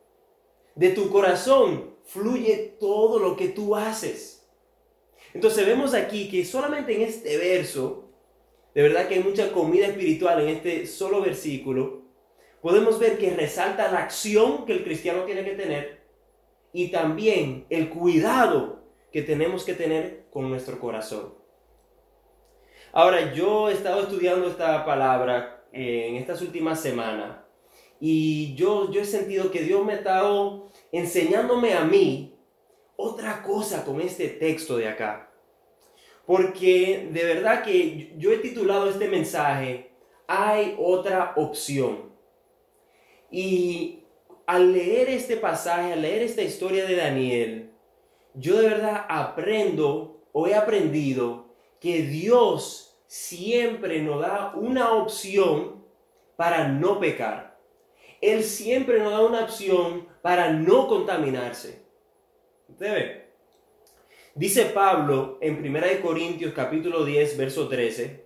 De 0.74 0.92
tu 0.92 1.10
corazón 1.10 1.94
fluye 2.04 2.74
todo 2.80 3.18
lo 3.18 3.36
que 3.36 3.48
tú 3.48 3.76
haces. 3.76 4.48
Entonces 5.34 5.66
vemos 5.66 5.92
aquí 5.92 6.30
que 6.30 6.46
solamente 6.46 6.96
en 6.96 7.02
este 7.02 7.36
verso, 7.36 8.08
de 8.74 8.80
verdad 8.80 9.08
que 9.08 9.16
hay 9.16 9.22
mucha 9.22 9.52
comida 9.52 9.88
espiritual 9.88 10.40
en 10.40 10.48
este 10.48 10.86
solo 10.86 11.20
versículo, 11.20 12.00
podemos 12.62 12.98
ver 12.98 13.18
que 13.18 13.36
resalta 13.36 13.92
la 13.92 13.98
acción 13.98 14.64
que 14.64 14.72
el 14.72 14.84
cristiano 14.84 15.24
tiene 15.24 15.44
que 15.44 15.52
tener 15.52 16.00
y 16.72 16.88
también 16.88 17.66
el 17.68 17.90
cuidado 17.90 18.79
que 19.12 19.22
tenemos 19.22 19.64
que 19.64 19.74
tener 19.74 20.26
con 20.30 20.48
nuestro 20.48 20.78
corazón. 20.78 21.34
Ahora, 22.92 23.32
yo 23.32 23.68
he 23.68 23.72
estado 23.72 24.02
estudiando 24.02 24.48
esta 24.48 24.84
palabra 24.84 25.64
eh, 25.72 26.06
en 26.08 26.16
estas 26.16 26.42
últimas 26.42 26.80
semanas 26.80 27.38
y 28.00 28.54
yo, 28.54 28.90
yo 28.90 29.02
he 29.02 29.04
sentido 29.04 29.50
que 29.50 29.62
Dios 29.62 29.84
me 29.84 29.92
ha 29.92 29.96
estado 29.96 30.70
enseñándome 30.90 31.74
a 31.74 31.84
mí 31.84 32.34
otra 32.96 33.42
cosa 33.42 33.84
con 33.84 34.00
este 34.00 34.28
texto 34.28 34.76
de 34.76 34.88
acá. 34.88 35.30
Porque 36.26 37.08
de 37.12 37.24
verdad 37.24 37.62
que 37.62 38.14
yo 38.16 38.32
he 38.32 38.38
titulado 38.38 38.88
este 38.88 39.08
mensaje, 39.08 39.90
hay 40.26 40.76
otra 40.78 41.34
opción. 41.36 42.10
Y 43.30 44.04
al 44.46 44.72
leer 44.72 45.10
este 45.10 45.36
pasaje, 45.36 45.92
al 45.92 46.02
leer 46.02 46.22
esta 46.22 46.42
historia 46.42 46.84
de 46.86 46.96
Daniel, 46.96 47.69
yo 48.34 48.60
de 48.60 48.68
verdad 48.68 49.06
aprendo 49.08 50.22
o 50.32 50.46
he 50.46 50.54
aprendido 50.54 51.46
que 51.80 52.02
Dios 52.02 52.98
siempre 53.06 54.00
nos 54.02 54.20
da 54.20 54.52
una 54.54 54.92
opción 54.92 55.84
para 56.36 56.68
no 56.68 57.00
pecar. 57.00 57.58
Él 58.20 58.44
siempre 58.44 59.00
nos 59.00 59.12
da 59.12 59.20
una 59.20 59.44
opción 59.44 60.06
para 60.22 60.52
no 60.52 60.86
contaminarse. 60.88 61.82
¿Usted 62.68 63.20
Dice 64.34 64.66
Pablo 64.66 65.38
en 65.40 65.58
1 65.58 65.86
Corintios 66.02 66.54
capítulo 66.54 67.04
10, 67.04 67.36
verso 67.36 67.68
13. 67.68 68.24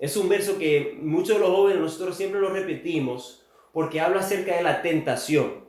Es 0.00 0.16
un 0.16 0.28
verso 0.28 0.58
que 0.58 0.98
muchos 1.00 1.36
de 1.36 1.38
los 1.38 1.50
jóvenes 1.50 1.80
nosotros 1.80 2.16
siempre 2.16 2.40
lo 2.40 2.50
repetimos 2.50 3.46
porque 3.72 4.00
habla 4.00 4.20
acerca 4.20 4.56
de 4.56 4.62
la 4.62 4.82
tentación. 4.82 5.64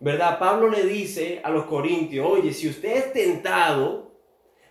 ¿Verdad? 0.00 0.38
Pablo 0.38 0.70
le 0.70 0.84
dice 0.84 1.42
a 1.44 1.50
los 1.50 1.66
corintios, 1.66 2.26
oye, 2.26 2.54
si 2.54 2.68
usted 2.68 2.96
es 2.96 3.12
tentado, 3.12 4.12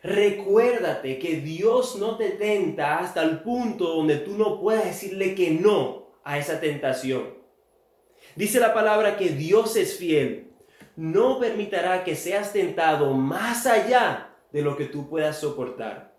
recuérdate 0.02 1.20
que 1.20 1.36
Dios 1.36 1.98
no 1.98 2.18
te 2.18 2.32
tenta 2.32 2.98
hasta 2.98 3.22
el 3.22 3.42
punto 3.42 3.96
donde 3.96 4.18
tú 4.18 4.36
no 4.36 4.60
puedas 4.60 4.86
decirle 4.86 5.36
que 5.36 5.52
no 5.52 6.08
a 6.24 6.40
esa 6.40 6.60
tentación. 6.60 7.38
Dice 8.36 8.60
la 8.60 8.74
palabra 8.74 9.18
que 9.18 9.30
Dios 9.30 9.76
es 9.76 9.98
fiel. 9.98 10.52
No 10.96 11.40
permitirá 11.40 12.04
que 12.04 12.16
seas 12.16 12.52
tentado 12.52 13.14
más 13.14 13.68
allá 13.68 14.36
de 14.52 14.64
lo 14.64 14.76
que 14.76 14.86
tú 14.86 15.08
puedas 15.10 15.40
soportar. 15.40 16.16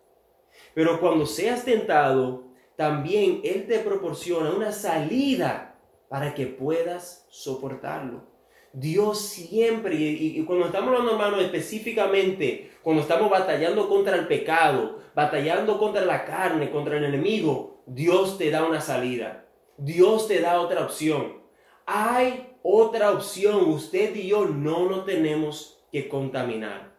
Pero 0.72 1.00
cuando 1.00 1.26
seas 1.26 1.64
tentado, 1.64 2.44
también 2.76 3.40
Él 3.42 3.66
te 3.66 3.80
proporciona 3.80 4.50
una 4.50 4.70
salida 4.70 5.78
para 6.08 6.32
que 6.32 6.46
puedas 6.46 7.26
soportarlo. 7.28 8.29
Dios 8.72 9.18
siempre, 9.20 9.96
y, 9.96 10.44
cuando 10.44 10.66
estamos 10.66 10.90
hablando, 10.90 11.12
hermano, 11.12 11.40
específicamente, 11.40 12.70
cuando 12.82 13.02
estamos 13.02 13.28
batallando 13.28 13.88
contra 13.88 14.16
el 14.16 14.28
pecado, 14.28 15.00
batallando 15.14 15.78
contra 15.78 16.04
la 16.04 16.24
carne, 16.24 16.70
contra 16.70 16.96
el 16.96 17.04
enemigo, 17.04 17.82
Dios 17.86 18.38
te 18.38 18.50
da 18.50 18.64
una 18.64 18.80
salida. 18.80 19.46
Dios 19.76 20.28
te 20.28 20.40
da 20.40 20.60
otra 20.60 20.84
opción. 20.84 21.40
Hay 21.86 22.54
otra 22.62 23.10
opción. 23.10 23.70
Usted 23.70 24.14
y 24.14 24.28
yo 24.28 24.44
no 24.44 24.88
nos 24.88 25.04
tenemos 25.04 25.82
que 25.90 26.08
contaminar. 26.08 26.94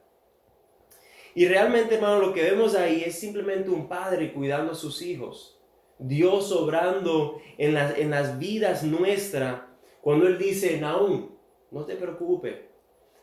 Y 1.33 1.45
realmente, 1.45 1.95
hermano, 1.95 2.19
lo 2.19 2.33
que 2.33 2.43
vemos 2.43 2.75
ahí 2.75 3.03
es 3.05 3.17
simplemente 3.17 3.69
un 3.69 3.87
padre 3.87 4.33
cuidando 4.33 4.73
a 4.73 4.75
sus 4.75 5.01
hijos. 5.01 5.57
Dios 5.97 6.51
obrando 6.51 7.39
en 7.57 7.73
las, 7.73 7.97
en 7.97 8.09
las 8.09 8.37
vidas 8.37 8.83
nuestras. 8.83 9.61
Cuando 10.01 10.27
Él 10.27 10.37
dice, 10.37 10.77
Naúm, 10.81 11.29
no 11.71 11.85
te 11.85 11.95
preocupes. 11.95 12.55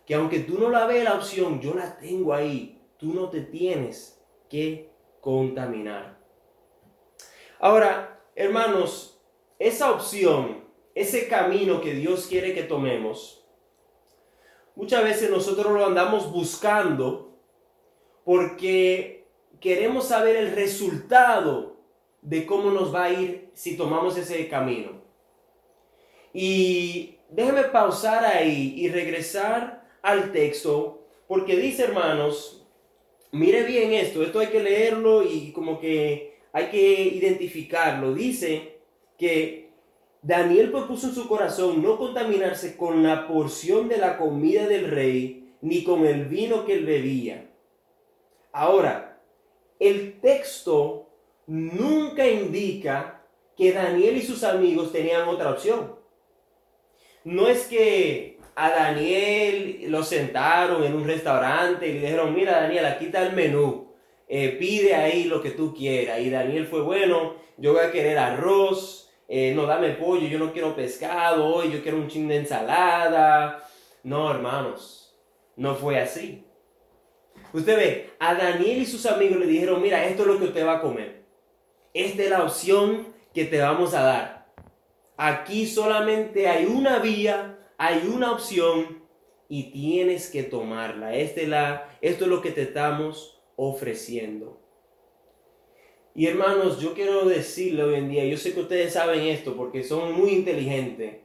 Que 0.05 0.15
aunque 0.15 0.41
tú 0.41 0.59
no 0.59 0.71
la 0.71 0.87
veas 0.87 1.05
la 1.05 1.15
opción, 1.15 1.61
yo 1.61 1.75
la 1.75 1.97
tengo 1.99 2.33
ahí. 2.33 2.83
Tú 2.97 3.15
no 3.15 3.29
te 3.29 3.43
tienes 3.43 4.21
que 4.49 4.91
contaminar. 5.21 6.19
Ahora, 7.61 8.21
hermanos, 8.35 9.21
esa 9.59 9.93
opción 9.93 10.69
ese 10.99 11.29
camino 11.29 11.81
que 11.81 11.95
Dios 11.95 12.27
quiere 12.27 12.53
que 12.55 12.65
tomemos, 12.65 13.47
muchas 14.75 15.05
veces 15.05 15.31
nosotros 15.31 15.73
lo 15.73 15.87
andamos 15.87 16.33
buscando 16.33 17.39
porque 18.25 19.29
queremos 19.61 20.09
saber 20.09 20.35
el 20.35 20.57
resultado 20.57 21.77
de 22.21 22.45
cómo 22.47 22.73
nos 22.73 22.93
va 22.93 23.05
a 23.05 23.13
ir 23.13 23.51
si 23.55 23.77
tomamos 23.77 24.17
ese 24.17 24.49
camino. 24.49 25.01
Y 26.33 27.18
déjeme 27.31 27.65
pausar 27.65 28.25
ahí 28.25 28.75
y 28.77 28.89
regresar 28.89 29.85
al 30.03 30.33
texto, 30.33 31.07
porque 31.27 31.57
dice, 31.57 31.85
hermanos, 31.85 32.67
mire 33.33 33.63
bien 33.65 33.93
esto, 33.93 34.23
esto 34.23 34.41
hay 34.41 34.49
que 34.49 34.63
leerlo 34.63 35.23
y 35.23 35.53
como 35.53 35.79
que 35.79 36.39
hay 36.53 36.67
que 36.67 37.03
identificarlo. 37.03 38.15
Dice 38.15 38.79
que 39.19 39.71
Daniel 40.23 40.71
propuso 40.71 41.09
en 41.09 41.15
su 41.15 41.29
corazón 41.29 41.83
no 41.83 41.99
contaminarse 41.99 42.77
con 42.77 43.03
la 43.03 43.29
porción 43.29 43.89
de 43.89 43.99
la 43.99 44.19
comida 44.19 44.67
del 44.67 44.91
rey, 44.91 45.55
ni 45.61 45.85
con 45.85 46.07
el 46.07 46.27
vino 46.27 46.65
que 46.65 46.75
él 46.75 46.87
bebía. 46.87 47.51
Ahora, 48.53 49.21
el 49.79 50.21
texto 50.21 51.09
nunca 51.47 52.27
indica 52.27 53.25
que 53.57 53.73
Daniel 53.73 54.17
y 54.17 54.23
sus 54.23 54.45
amigos 54.45 54.93
tenían 54.93 55.29
otra 55.29 55.51
opción. 55.51 55.98
No 57.29 57.47
es 57.47 57.67
que 57.67 58.39
a 58.55 58.71
Daniel 58.71 59.85
lo 59.89 60.03
sentaron 60.03 60.83
en 60.83 60.95
un 60.95 61.07
restaurante 61.07 61.87
y 61.87 61.93
le 61.93 62.01
dijeron, 62.01 62.35
mira 62.35 62.63
Daniel, 62.63 62.87
aquí 62.87 63.05
está 63.05 63.23
el 63.23 63.35
menú, 63.35 63.93
eh, 64.27 64.57
pide 64.59 64.95
ahí 64.95 65.25
lo 65.25 65.43
que 65.43 65.51
tú 65.51 65.75
quieras. 65.75 66.21
Y 66.21 66.31
Daniel 66.31 66.67
fue, 66.67 66.81
bueno, 66.81 67.35
yo 67.59 67.75
voy 67.75 67.85
a 67.85 67.93
querer 67.93 68.17
arroz, 68.19 69.11
eh, 69.29 69.53
no 69.55 69.67
dame 69.67 69.91
pollo, 69.91 70.27
yo 70.27 70.39
no 70.39 70.55
quiero 70.55 70.75
pescado, 70.75 71.45
hoy 71.45 71.71
yo 71.71 71.83
quiero 71.83 71.99
un 71.99 72.09
chin 72.09 72.29
de 72.29 72.37
ensalada. 72.37 73.63
No, 74.03 74.31
hermanos, 74.31 75.15
no 75.55 75.75
fue 75.75 76.01
así. 76.01 76.47
Usted 77.53 77.77
ve, 77.77 78.11
a 78.19 78.35
Daniel 78.35 78.79
y 78.79 78.87
sus 78.87 79.05
amigos 79.05 79.39
le 79.39 79.47
dijeron, 79.47 79.83
mira, 79.83 80.03
esto 80.07 80.23
es 80.23 80.29
lo 80.29 80.39
que 80.39 80.47
usted 80.47 80.67
va 80.67 80.77
a 80.77 80.81
comer. 80.81 81.25
Esta 81.93 82.23
es 82.23 82.31
la 82.31 82.43
opción 82.43 83.07
que 83.35 83.45
te 83.45 83.61
vamos 83.61 83.93
a 83.93 84.03
dar. 84.03 84.38
Aquí 85.21 85.67
solamente 85.67 86.47
hay 86.47 86.67
una 86.67 87.01
vía, 87.01 87.59
hay 87.77 88.07
una 88.07 88.31
opción 88.31 89.03
y 89.49 89.73
tienes 89.73 90.31
que 90.31 90.45
tomarla. 90.45 91.17
Este 91.17 91.49
la, 91.49 91.91
esto 92.01 92.25
es 92.25 92.31
lo 92.31 92.41
que 92.41 92.53
te 92.53 92.63
estamos 92.63 93.43
ofreciendo. 93.57 94.61
Y 96.15 96.27
hermanos, 96.27 96.81
yo 96.81 96.95
quiero 96.95 97.25
decirle 97.25 97.83
hoy 97.83 97.97
en 97.97 98.09
día, 98.09 98.25
yo 98.27 98.37
sé 98.37 98.55
que 98.55 98.61
ustedes 98.61 98.93
saben 98.93 99.23
esto 99.23 99.57
porque 99.57 99.83
son 99.83 100.13
muy 100.13 100.31
inteligentes, 100.31 101.17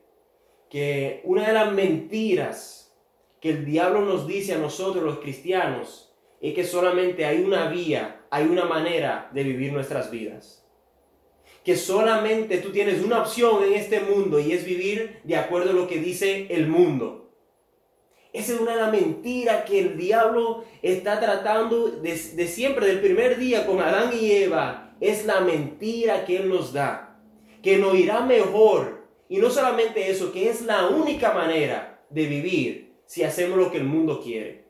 que 0.71 1.21
una 1.23 1.45
de 1.45 1.53
las 1.53 1.71
mentiras 1.71 2.95
que 3.39 3.51
el 3.51 3.63
diablo 3.63 4.01
nos 4.01 4.25
dice 4.25 4.53
a 4.53 4.57
nosotros 4.57 5.03
los 5.03 5.19
cristianos 5.19 6.11
es 6.41 6.55
que 6.55 6.63
solamente 6.63 7.25
hay 7.25 7.43
una 7.43 7.67
vía, 7.69 8.25
hay 8.31 8.45
una 8.45 8.65
manera 8.65 9.29
de 9.33 9.43
vivir 9.43 9.71
nuestras 9.71 10.09
vidas. 10.09 10.62
Que 11.63 11.75
solamente 11.75 12.57
tú 12.57 12.71
tienes 12.71 13.03
una 13.03 13.21
opción 13.21 13.63
en 13.63 13.73
este 13.73 14.01
mundo 14.01 14.39
y 14.39 14.51
es 14.51 14.65
vivir 14.65 15.19
de 15.23 15.37
acuerdo 15.37 15.71
a 15.71 15.73
lo 15.73 15.87
que 15.87 15.99
dice 15.99 16.47
el 16.49 16.67
mundo. 16.67 17.23
Esa 18.33 18.53
es 18.53 18.59
una 18.59 18.71
de 18.71 18.81
las 18.81 18.91
mentiras 18.91 19.63
que 19.63 19.79
el 19.79 19.95
diablo 19.95 20.65
está 20.81 21.19
tratando 21.19 21.87
de, 21.87 22.17
siempre, 22.17 22.87
del 22.87 22.99
primer 22.99 23.37
día 23.37 23.65
con 23.67 23.79
Adán 23.79 24.09
y 24.19 24.31
Eva, 24.31 24.95
es 24.99 25.25
la 25.25 25.41
mentira 25.41 26.25
que 26.25 26.37
Él 26.37 26.49
nos 26.49 26.73
da, 26.73 27.19
que 27.61 27.77
nos 27.77 27.93
irá 27.95 28.21
mejor. 28.21 29.03
Y 29.29 29.37
no 29.37 29.51
solamente 29.51 30.09
eso, 30.09 30.31
que 30.31 30.49
es 30.49 30.63
la 30.63 30.87
única 30.87 31.31
manera 31.31 32.03
de 32.09 32.25
vivir 32.25 32.95
si 33.05 33.23
hacemos 33.23 33.57
lo 33.57 33.71
que 33.71 33.77
el 33.77 33.83
mundo 33.83 34.19
quiere. 34.19 34.63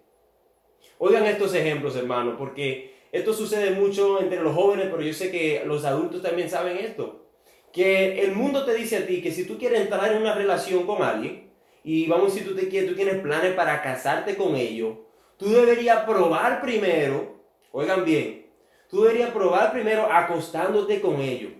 Oigan 0.97 1.25
estos 1.25 1.53
ejemplos, 1.55 1.95
hermanos, 1.95 2.35
porque 2.37 2.92
esto 3.13 3.31
sucede 3.31 3.69
mucho 3.69 4.19
entre 4.19 4.41
los 4.41 4.55
jóvenes, 4.55 4.87
pero 4.89 5.03
yo 5.03 5.13
sé 5.13 5.29
que 5.29 5.61
los 5.67 5.85
adultos 5.85 6.23
también 6.23 6.49
saben 6.49 6.77
esto. 6.77 7.27
Que 7.71 8.23
el 8.23 8.31
mundo 8.31 8.65
te 8.65 8.73
dice 8.73 8.97
a 8.97 9.05
ti 9.05 9.21
que 9.21 9.31
si 9.31 9.45
tú 9.45 9.59
quieres 9.59 9.81
entrar 9.81 10.11
en 10.11 10.23
una 10.23 10.33
relación 10.33 10.87
con 10.87 11.03
alguien, 11.03 11.51
y 11.83 12.07
vamos, 12.07 12.33
si 12.33 12.41
tú 12.41 12.55
te 12.55 12.67
quieres, 12.67 12.89
tú 12.89 12.95
tienes 12.95 13.21
planes 13.21 13.53
para 13.53 13.83
casarte 13.83 14.35
con 14.35 14.55
ellos, 14.55 14.97
tú 15.37 15.49
deberías 15.49 16.05
probar 16.05 16.59
primero, 16.59 17.39
oigan 17.71 18.03
bien, 18.03 18.47
tú 18.89 19.03
deberías 19.03 19.29
probar 19.29 19.71
primero 19.71 20.11
acostándote 20.11 20.99
con 20.99 21.21
ellos. 21.21 21.51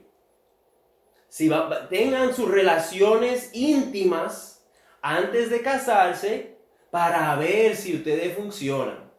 Si 1.29 1.51
tengan 1.87 2.33
sus 2.33 2.49
relaciones 2.49 3.51
íntimas 3.53 4.65
antes 5.03 5.51
de 5.51 5.61
casarse 5.61 6.57
para 6.89 7.35
ver 7.35 7.75
si 7.75 7.95
ustedes 7.95 8.35
funcionan. 8.35 9.11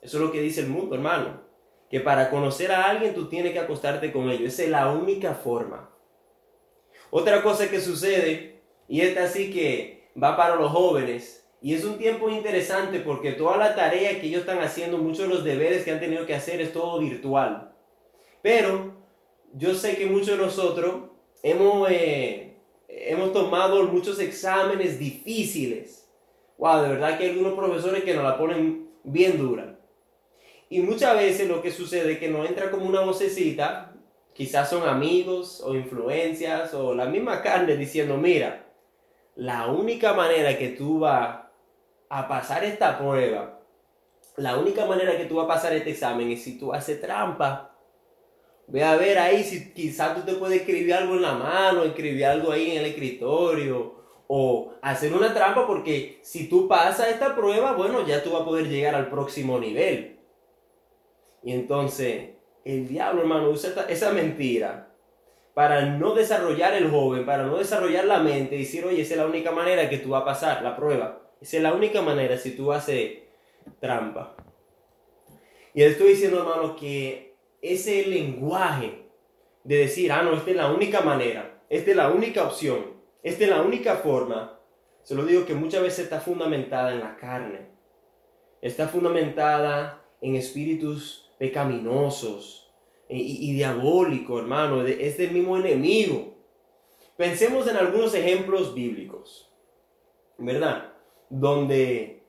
Eso 0.00 0.16
es 0.16 0.24
lo 0.24 0.32
que 0.32 0.40
dice 0.40 0.62
el 0.62 0.68
mundo, 0.68 0.96
hermano. 0.96 1.47
Que 1.90 2.00
para 2.00 2.30
conocer 2.30 2.70
a 2.70 2.84
alguien 2.84 3.14
tú 3.14 3.28
tienes 3.28 3.52
que 3.52 3.60
acostarte 3.60 4.12
con 4.12 4.30
ellos. 4.30 4.52
Esa 4.52 4.64
es 4.64 4.70
la 4.70 4.92
única 4.92 5.34
forma. 5.34 5.90
Otra 7.10 7.42
cosa 7.42 7.70
que 7.70 7.80
sucede, 7.80 8.60
y 8.86 9.00
esta 9.00 9.26
sí 9.28 9.50
que 9.50 10.10
va 10.20 10.36
para 10.36 10.56
los 10.56 10.70
jóvenes, 10.70 11.38
y 11.60 11.74
es 11.74 11.84
un 11.84 11.98
tiempo 11.98 12.28
interesante 12.30 13.00
porque 13.00 13.32
toda 13.32 13.56
la 13.56 13.74
tarea 13.74 14.20
que 14.20 14.26
ellos 14.26 14.40
están 14.40 14.60
haciendo, 14.60 14.98
muchos 14.98 15.28
de 15.28 15.34
los 15.34 15.44
deberes 15.44 15.84
que 15.84 15.90
han 15.90 16.00
tenido 16.00 16.26
que 16.26 16.34
hacer 16.34 16.60
es 16.60 16.72
todo 16.72 17.00
virtual. 17.00 17.72
Pero 18.42 18.94
yo 19.54 19.74
sé 19.74 19.96
que 19.96 20.06
muchos 20.06 20.28
de 20.28 20.36
nosotros 20.36 21.10
hemos, 21.42 21.90
eh, 21.90 22.58
hemos 22.88 23.32
tomado 23.32 23.82
muchos 23.84 24.20
exámenes 24.20 24.98
difíciles. 24.98 26.08
Wow, 26.58 26.82
de 26.82 26.88
verdad 26.90 27.18
que 27.18 27.24
hay 27.24 27.30
algunos 27.30 27.54
profesores 27.54 28.04
que 28.04 28.14
nos 28.14 28.24
la 28.24 28.38
ponen 28.38 28.88
bien 29.02 29.38
dura. 29.38 29.67
Y 30.70 30.80
muchas 30.80 31.16
veces 31.16 31.48
lo 31.48 31.62
que 31.62 31.70
sucede 31.70 32.12
es 32.12 32.18
que 32.18 32.28
nos 32.28 32.48
entra 32.48 32.70
como 32.70 32.86
una 32.86 33.00
vocecita, 33.00 33.94
quizás 34.34 34.68
son 34.68 34.86
amigos 34.86 35.62
o 35.64 35.74
influencias 35.74 36.74
o 36.74 36.94
la 36.94 37.06
misma 37.06 37.42
carne 37.42 37.76
diciendo, 37.76 38.16
mira, 38.16 38.66
la 39.34 39.68
única 39.68 40.12
manera 40.12 40.58
que 40.58 40.68
tú 40.68 41.00
vas 41.00 41.40
a 42.10 42.28
pasar 42.28 42.64
esta 42.64 42.98
prueba, 42.98 43.60
la 44.36 44.58
única 44.58 44.84
manera 44.84 45.16
que 45.16 45.24
tú 45.24 45.36
vas 45.36 45.46
a 45.46 45.48
pasar 45.48 45.72
este 45.72 45.90
examen 45.90 46.30
es 46.30 46.42
si 46.42 46.58
tú 46.58 46.72
haces 46.72 47.00
trampa. 47.00 47.76
Ve 48.66 48.84
a 48.84 48.96
ver 48.96 49.18
ahí 49.18 49.42
si 49.42 49.72
quizás 49.72 50.14
tú 50.14 50.22
te 50.22 50.34
puedes 50.34 50.60
escribir 50.60 50.92
algo 50.92 51.14
en 51.14 51.22
la 51.22 51.32
mano, 51.32 51.84
escribir 51.84 52.26
algo 52.26 52.52
ahí 52.52 52.72
en 52.72 52.78
el 52.78 52.86
escritorio 52.86 53.94
o 54.26 54.74
hacer 54.82 55.12
una 55.14 55.32
trampa 55.32 55.66
porque 55.66 56.20
si 56.22 56.48
tú 56.48 56.68
pasas 56.68 57.08
esta 57.08 57.34
prueba, 57.34 57.72
bueno, 57.72 58.06
ya 58.06 58.22
tú 58.22 58.30
vas 58.30 58.42
a 58.42 58.44
poder 58.44 58.68
llegar 58.68 58.94
al 58.94 59.08
próximo 59.08 59.58
nivel. 59.58 60.17
Y 61.42 61.52
entonces 61.52 62.30
el 62.64 62.86
diablo, 62.86 63.22
hermano, 63.22 63.50
usa 63.50 63.86
esa 63.88 64.12
mentira 64.12 64.88
para 65.54 65.86
no 65.86 66.14
desarrollar 66.14 66.74
el 66.74 66.90
joven, 66.90 67.26
para 67.26 67.44
no 67.44 67.58
desarrollar 67.58 68.04
la 68.04 68.20
mente 68.20 68.56
y 68.56 68.60
decir, 68.60 68.84
oye, 68.84 69.02
esa 69.02 69.14
es 69.14 69.20
la 69.20 69.26
única 69.26 69.50
manera 69.50 69.88
que 69.88 69.98
tú 69.98 70.10
vas 70.10 70.22
a 70.22 70.26
pasar 70.26 70.62
la 70.62 70.76
prueba. 70.76 71.32
Esa 71.40 71.56
es 71.56 71.62
la 71.62 71.72
única 71.72 72.02
manera 72.02 72.36
si 72.36 72.52
tú 72.52 72.72
haces 72.72 73.18
trampa. 73.80 74.36
Y 75.74 75.82
estoy 75.82 76.10
diciendo, 76.10 76.38
hermano, 76.38 76.76
que 76.76 77.36
ese 77.60 78.06
lenguaje 78.06 79.06
de 79.64 79.78
decir, 79.78 80.12
ah, 80.12 80.22
no, 80.22 80.34
esta 80.34 80.50
es 80.50 80.56
la 80.56 80.70
única 80.70 81.00
manera, 81.00 81.60
esta 81.68 81.90
es 81.90 81.96
la 81.96 82.10
única 82.10 82.44
opción, 82.44 82.94
esta 83.22 83.44
es 83.44 83.50
la 83.50 83.62
única 83.62 83.96
forma, 83.96 84.58
se 85.02 85.14
lo 85.14 85.24
digo 85.24 85.44
que 85.44 85.54
muchas 85.54 85.82
veces 85.82 86.04
está 86.04 86.20
fundamentada 86.20 86.92
en 86.92 87.00
la 87.00 87.16
carne, 87.16 87.66
está 88.62 88.88
fundamentada 88.88 90.04
en 90.20 90.36
espíritus 90.36 91.27
pecaminosos 91.38 92.70
y, 93.08 93.52
diabólicos, 93.54 94.42
hermano, 94.42 94.84
es 94.84 95.16
del 95.16 95.30
mismo 95.30 95.56
enemigo. 95.56 96.34
Pensemos 97.16 97.66
en 97.66 97.76
algunos 97.76 98.14
ejemplos 98.14 98.74
bíblicos, 98.74 99.50
¿verdad? 100.36 100.92
donde 101.30 102.22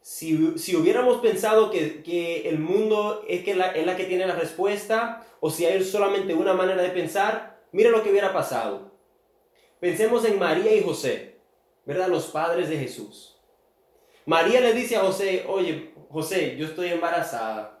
si, 0.00 0.34
hubiéramos 0.76 1.18
pensado 1.18 1.70
que, 1.70 2.42
el 2.48 2.58
mundo 2.58 3.24
es, 3.28 3.44
que 3.44 3.54
la, 3.54 3.68
es 3.72 3.86
la 3.86 3.96
que 3.96 4.04
tiene 4.04 4.26
la 4.26 4.36
respuesta, 4.36 5.26
o 5.40 5.50
si 5.50 5.66
hay 5.66 5.82
solamente 5.84 6.34
una 6.34 6.54
manera 6.54 6.82
de 6.82 6.90
pensar, 6.90 7.60
mira 7.72 7.90
lo 7.90 8.02
que 8.02 8.10
hubiera 8.10 8.32
pasado. 8.32 8.92
Pensemos 9.80 10.24
en 10.24 10.38
María 10.38 10.74
y 10.74 10.82
José, 10.82 11.36
¿verdad? 11.84 12.08
Los 12.08 12.26
padres 12.26 12.68
de 12.68 12.78
Jesús. 12.78 13.36
María 14.26 14.60
le 14.60 14.72
dice 14.72 14.96
a 14.96 15.00
José, 15.00 15.44
oye, 15.46 15.92
José, 16.10 16.56
yo 16.56 16.66
estoy 16.66 16.88
embarazada, 16.88 17.77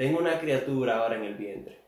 tengo 0.00 0.18
una 0.18 0.40
criatura 0.40 0.96
ahora 0.96 1.16
en 1.16 1.24
el 1.24 1.34
vientre. 1.34 1.78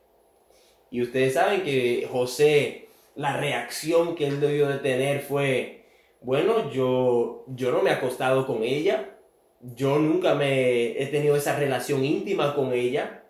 Y 0.91 1.01
ustedes 1.01 1.33
saben 1.33 1.63
que 1.63 2.07
José, 2.13 2.91
la 3.15 3.39
reacción 3.39 4.15
que 4.15 4.27
él 4.27 4.39
debió 4.39 4.69
de 4.69 4.81
tener 4.81 5.23
fue, 5.23 5.87
bueno, 6.21 6.71
yo, 6.71 7.47
yo 7.47 7.73
no 7.73 7.81
me 7.81 7.89
he 7.89 7.95
acostado 7.95 8.47
con 8.47 8.65
ella, 8.65 9.17
yo 9.63 9.99
nunca 9.99 10.35
me 10.35 11.03
he 11.03 11.07
tenido 11.07 11.37
esa 11.37 11.59
relación 11.59 12.05
íntima 12.05 12.55
con 12.55 12.75
ella. 12.75 13.25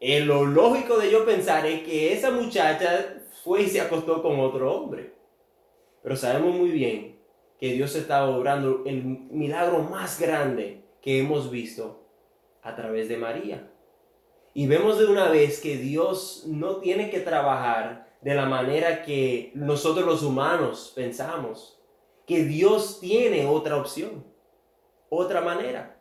Eh, 0.00 0.18
lo 0.18 0.44
lógico 0.44 0.98
de 0.98 1.08
yo 1.08 1.24
pensar 1.24 1.64
es 1.66 1.84
que 1.84 2.12
esa 2.12 2.32
muchacha 2.32 3.22
fue 3.44 3.62
y 3.62 3.68
se 3.68 3.80
acostó 3.80 4.24
con 4.24 4.40
otro 4.40 4.74
hombre. 4.74 5.12
Pero 6.02 6.16
sabemos 6.16 6.56
muy 6.56 6.70
bien 6.70 7.20
que 7.60 7.74
Dios 7.74 7.94
está 7.94 8.28
obrando 8.28 8.82
el 8.86 9.04
milagro 9.04 9.84
más 9.84 10.20
grande 10.20 10.82
que 11.00 11.20
hemos 11.20 11.48
visto 11.48 12.08
a 12.60 12.74
través 12.74 13.08
de 13.08 13.16
María. 13.16 13.69
Y 14.60 14.66
vemos 14.66 14.98
de 14.98 15.06
una 15.06 15.30
vez 15.30 15.58
que 15.58 15.78
Dios 15.78 16.44
no 16.46 16.82
tiene 16.82 17.08
que 17.08 17.20
trabajar 17.20 18.14
de 18.20 18.34
la 18.34 18.44
manera 18.44 19.02
que 19.04 19.52
nosotros 19.54 20.04
los 20.04 20.22
humanos 20.22 20.92
pensamos 20.94 21.80
que 22.26 22.44
Dios 22.44 23.00
tiene 23.00 23.46
otra 23.46 23.78
opción, 23.78 24.22
otra 25.08 25.40
manera. 25.40 25.98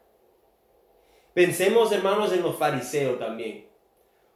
Pensemos, 1.33 1.89
hermanos, 1.93 2.33
en 2.33 2.43
los 2.43 2.57
fariseos 2.57 3.17
también. 3.17 3.69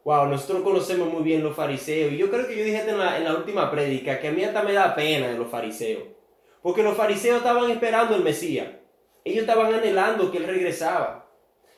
Wow, 0.05 0.27
nosotros 0.27 0.63
conocemos 0.63 1.12
muy 1.12 1.23
bien 1.23 1.43
los 1.43 1.53
fariseos. 1.53 2.13
Y 2.13 2.17
yo 2.17 2.31
creo 2.31 2.47
que 2.47 2.55
yo 2.57 2.63
dije 2.63 2.89
en 2.89 2.97
la, 2.97 3.17
en 3.17 3.25
la 3.25 3.36
última 3.36 3.69
prédica 3.69 4.21
que 4.21 4.29
a 4.29 4.31
mí 4.31 4.41
hasta 4.41 4.63
me 4.63 4.71
da 4.71 4.95
pena 4.95 5.27
de 5.27 5.38
los 5.38 5.51
fariseos. 5.51 6.03
Porque 6.62 6.81
los 6.81 6.95
fariseos 6.95 7.39
estaban 7.39 7.69
esperando 7.69 8.15
el 8.15 8.23
Mesías. 8.23 8.69
Ellos 9.25 9.41
estaban 9.41 9.73
anhelando 9.73 10.31
que 10.31 10.38
Él 10.38 10.47
regresaba. 10.47 11.29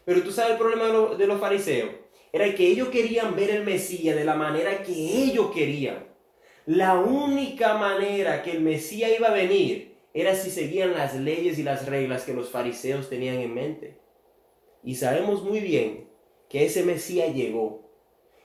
Pero 0.06 0.22
tú 0.22 0.32
sabes 0.32 0.52
el 0.52 0.58
problema 0.60 0.86
de, 0.86 1.18
de 1.18 1.26
los 1.26 1.40
fariseos. 1.40 2.05
Era 2.36 2.54
que 2.54 2.68
ellos 2.68 2.90
querían 2.90 3.34
ver 3.34 3.50
el 3.50 3.64
Mesías 3.64 4.14
de 4.14 4.26
la 4.26 4.36
manera 4.36 4.84
que 4.84 4.92
ellos 4.92 5.52
querían. 5.54 6.06
La 6.66 6.96
única 6.96 7.76
manera 7.76 8.44
que 8.44 8.52
el 8.52 8.60
Mesías 8.60 9.10
iba 9.18 9.30
a 9.30 9.34
venir 9.34 9.96
era 10.14 10.36
si 10.36 10.52
seguían 10.52 10.92
las 10.92 11.16
leyes 11.16 11.58
y 11.58 11.64
las 11.64 11.86
reglas 11.86 12.24
que 12.24 12.34
los 12.34 12.50
fariseos 12.50 13.08
tenían 13.08 13.38
en 13.38 13.54
mente. 13.54 14.02
Y 14.84 14.96
sabemos 14.96 15.44
muy 15.44 15.62
bien 15.62 16.10
que 16.50 16.66
ese 16.66 16.84
Mesías 16.84 17.34
llegó, 17.34 17.90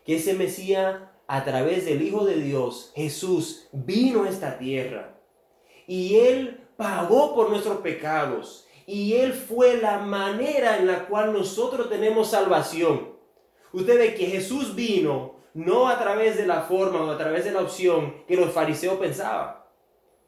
que 0.07 0.15
ese 0.15 0.35
Mesías 0.35 1.01
a 1.27 1.43
través 1.43 1.85
del 1.85 2.01
Hijo 2.01 2.25
de 2.25 2.37
Dios, 2.37 2.93
Jesús, 2.95 3.67
vino 3.73 4.23
a 4.23 4.29
esta 4.29 4.57
tierra. 4.57 5.19
Y 5.89 6.15
Él 6.15 6.61
pagó 6.77 7.35
por 7.35 7.51
nuestros 7.51 7.79
pecados. 7.79 8.69
Y 8.87 9.15
Él 9.15 9.33
fue 9.33 9.79
la 9.79 9.99
manera 9.99 10.79
en 10.79 10.87
la 10.87 11.09
cual 11.09 11.33
nosotros 11.33 11.91
tenemos 11.91 12.31
salvación. 12.31 13.10
Usted 13.73 13.99
ve 13.99 14.15
que 14.15 14.27
Jesús 14.27 14.75
vino 14.75 15.37
no 15.55 15.89
a 15.89 15.99
través 15.99 16.37
de 16.37 16.47
la 16.47 16.63
forma 16.63 17.03
o 17.03 17.11
a 17.11 17.19
través 17.19 17.45
de 17.45 17.53
la 17.53 17.61
opción 17.61 18.25
que 18.27 18.37
los 18.37 18.53
fariseos 18.53 18.99
pensaban 18.99 19.61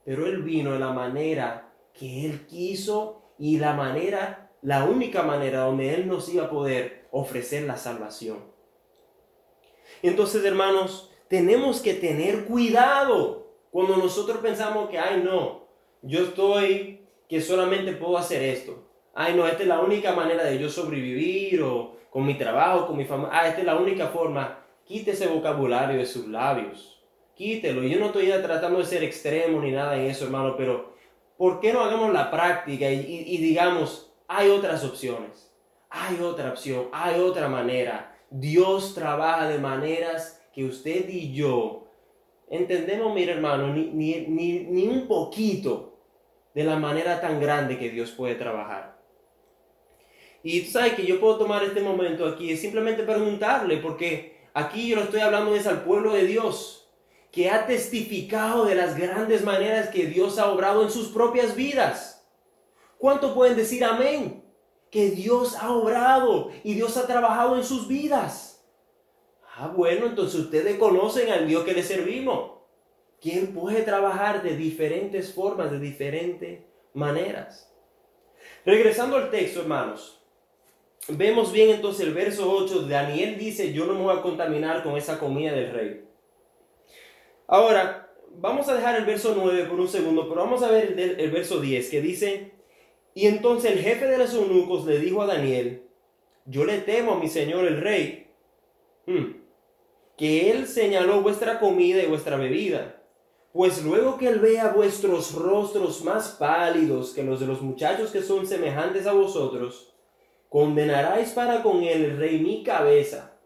pero 0.05 0.26
Él 0.26 0.42
vino 0.42 0.72
de 0.72 0.78
la 0.78 0.92
manera 0.92 1.72
que 1.92 2.26
Él 2.26 2.46
quiso 2.46 3.22
y 3.38 3.59
la 3.59 3.74
manera, 3.74 4.50
la 4.62 4.85
única 4.85 5.22
manera 5.22 5.61
donde 5.61 5.94
Él 5.94 6.09
nos 6.09 6.28
iba 6.28 6.44
a 6.44 6.50
poder 6.50 7.07
ofrecer 7.11 7.64
la 7.64 7.76
salvación. 7.76 8.38
Entonces, 10.02 10.44
hermanos, 10.44 11.11
tenemos 11.28 11.81
que 11.81 11.94
tener 11.94 12.44
cuidado 12.44 13.52
cuando 13.70 13.96
nosotros 13.96 14.38
pensamos 14.38 14.90
que, 14.90 14.98
ay, 14.98 15.22
no, 15.22 15.66
yo 16.02 16.24
estoy, 16.24 17.07
que 17.28 17.40
solamente 17.40 17.92
puedo 17.92 18.18
hacer 18.18 18.42
esto. 18.42 18.88
Ay, 19.14 19.35
no, 19.35 19.46
esta 19.46 19.62
es 19.62 19.68
la 19.68 19.81
única 19.81 20.14
manera 20.14 20.44
de 20.44 20.59
yo 20.59 20.68
sobrevivir 20.68 21.62
o 21.62 21.96
con 22.11 22.25
mi 22.25 22.35
trabajo, 22.35 22.87
con 22.87 22.96
mi 22.96 23.05
familia. 23.05 23.31
Ah, 23.33 23.48
esta 23.48 23.61
es 23.61 23.66
la 23.66 23.77
única 23.77 24.09
forma. 24.09 24.59
Quite 24.85 25.12
ese 25.12 25.29
vocabulario 25.29 25.98
de 25.98 26.07
sus 26.07 26.27
labios 26.29 26.92
quítelo. 27.35 27.83
Yo 27.83 27.98
no 27.98 28.07
estoy 28.07 28.31
tratando 28.42 28.79
de 28.79 28.85
ser 28.85 29.03
extremo 29.03 29.61
ni 29.61 29.72
nada 29.72 29.96
en 29.96 30.11
eso, 30.11 30.25
hermano, 30.25 30.57
pero 30.57 30.94
¿por 31.37 31.61
qué 31.61 31.72
no 31.72 31.81
hagamos 31.81 32.12
la 32.12 32.31
práctica 32.31 32.90
y, 32.90 33.37
digamos, 33.38 34.12
hay 34.29 34.48
otras 34.48 34.85
opciones? 34.85 35.53
Hay 35.90 36.20
otra 36.20 36.51
opción, 36.51 36.87
hay 36.92 37.20
otra 37.20 37.48
manera. 37.48 38.16
Dios 38.31 38.94
trabaja 38.94 39.48
de 39.48 39.59
maneras 39.59 40.42
que 40.55 40.64
usted 40.64 41.09
y 41.09 41.33
yo 41.33 41.88
entendemos, 42.48 43.14
mi 43.14 43.25
hermano, 43.25 43.68
ni, 43.68 43.87
ni, 43.87 44.27
ni, 44.27 44.61
ni 44.61 44.87
un 44.87 45.07
poquito 45.07 45.98
de 46.55 46.64
la 46.64 46.77
manera 46.77 47.20
tan 47.20 47.40
grande 47.40 47.79
que 47.79 47.90
Dios 47.90 48.11
puede 48.11 48.35
trabajar. 48.35 48.91
Y 50.42 50.62
tú 50.62 50.78
que 50.96 51.07
yo 51.07 51.20
puedo 51.20 51.38
tomar 51.38 51.62
este 51.62 51.81
momento 51.81 52.26
aquí 52.26 52.50
es 52.50 52.61
simplemente 52.61 53.02
preguntarle, 53.05 53.76
porque 53.78 54.40
aquí 54.55 54.88
yo 54.88 54.96
lo 54.96 55.02
estoy 55.02 55.20
hablando 55.20 55.55
es 55.55 55.66
al 55.66 55.83
pueblo 55.83 56.12
de 56.12 56.26
Dios 56.26 56.90
que 57.31 57.48
ha 57.48 57.66
testificado 57.66 58.66
de 58.66 58.74
las 58.74 58.96
grandes 58.96 59.42
maneras 59.42 59.88
que 59.88 60.07
Dios 60.07 60.38
ha 60.38 60.50
obrado 60.50 60.83
en 60.83 60.90
sus 60.90 61.09
propias 61.09 61.55
vidas. 61.55 62.26
¿Cuánto 62.98 63.35
pueden 63.35 63.57
decir 63.57 63.85
amén? 63.85 64.44
Que 64.90 65.11
Dios 65.11 65.57
ha 65.57 65.72
obrado 65.72 66.50
y 66.62 66.74
Dios 66.74 66.96
ha 66.98 67.07
trabajado 67.07 67.57
en 67.57 67.64
sus 67.64 67.88
vidas. 67.88 68.62
Ah, 69.57 69.68
bueno, 69.68 70.07
entonces 70.07 70.40
ustedes 70.40 70.78
conocen 70.78 71.31
al 71.31 71.48
Dios 71.48 71.64
que 71.64 71.72
le 71.72 71.83
servimos. 71.83 72.52
¿Quién 73.20 73.55
puede 73.55 73.83
trabajar 73.83 74.42
de 74.42 74.57
diferentes 74.57 75.33
formas, 75.33 75.70
de 75.70 75.78
diferentes 75.78 76.61
maneras. 76.94 77.72
Regresando 78.64 79.16
al 79.16 79.31
texto, 79.31 79.61
hermanos. 79.61 80.21
Vemos 81.08 81.52
bien 81.52 81.70
entonces 81.70 82.06
el 82.06 82.14
verso 82.14 82.50
8. 82.50 82.82
Daniel 82.82 83.38
dice, 83.38 83.72
yo 83.72 83.86
no 83.86 83.94
me 83.94 84.02
voy 84.02 84.16
a 84.16 84.22
contaminar 84.22 84.82
con 84.82 84.96
esa 84.96 85.18
comida 85.18 85.52
del 85.52 85.72
rey. 85.72 86.04
Ahora, 87.48 88.12
vamos 88.36 88.68
a 88.68 88.74
dejar 88.74 88.96
el 88.96 89.04
verso 89.04 89.34
9 89.36 89.64
por 89.64 89.80
un 89.80 89.88
segundo, 89.88 90.28
pero 90.28 90.42
vamos 90.42 90.62
a 90.62 90.70
ver 90.70 90.98
el, 90.98 91.30
verso 91.30 91.60
10 91.60 91.90
que 91.90 92.00
dice, 92.00 92.52
y 93.14 93.26
entonces 93.26 93.72
el 93.72 93.80
jefe 93.80 94.06
de 94.06 94.18
los 94.18 94.32
eunucos 94.34 94.86
le 94.86 94.98
dijo 94.98 95.22
a 95.22 95.26
Daniel, 95.26 95.82
yo 96.46 96.64
le 96.64 96.78
temo 96.78 97.12
a 97.12 97.18
mi 97.18 97.28
señor 97.28 97.66
el 97.66 97.80
rey, 97.80 98.30
hmm, 99.06 99.42
que 100.16 100.50
él 100.50 100.66
señaló 100.66 101.20
vuestra 101.20 101.58
comida 101.58 102.02
y 102.02 102.06
vuestra 102.06 102.36
bebida. 102.36 102.98
Pues 103.52 103.84
luego 103.84 104.16
que 104.16 104.28
él 104.28 104.38
vea 104.38 104.68
vuestros 104.68 105.34
rostros 105.34 106.02
más 106.04 106.30
pálidos 106.30 107.12
que 107.12 107.22
los 107.22 107.38
de 107.38 107.46
los 107.46 107.60
muchachos 107.60 108.10
que 108.10 108.22
son 108.22 108.46
semejantes 108.46 109.06
a 109.06 109.12
vosotros, 109.12 109.91
condenaráis 110.52 111.30
para 111.30 111.62
con 111.62 111.82
el 111.82 112.18
rey 112.18 112.38
mi 112.38 112.62
cabeza. 112.62 113.38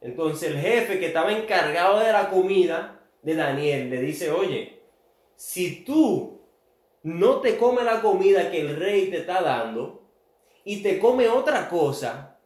Entonces 0.00 0.50
el 0.50 0.58
jefe 0.58 0.98
que 0.98 1.06
estaba 1.06 1.30
encargado 1.30 2.00
de 2.00 2.10
la 2.10 2.28
comida 2.28 3.00
de 3.22 3.36
Daniel 3.36 3.88
le 3.88 4.00
dice, 4.00 4.32
oye, 4.32 4.82
si 5.36 5.84
tú 5.84 6.40
no 7.04 7.40
te 7.40 7.56
comes 7.56 7.84
la 7.84 8.02
comida 8.02 8.50
que 8.50 8.62
el 8.62 8.74
rey 8.76 9.10
te 9.10 9.18
está 9.18 9.40
dando 9.40 10.02
y 10.64 10.82
te 10.82 10.98
come 10.98 11.28
otra 11.28 11.68
cosa, 11.68 12.36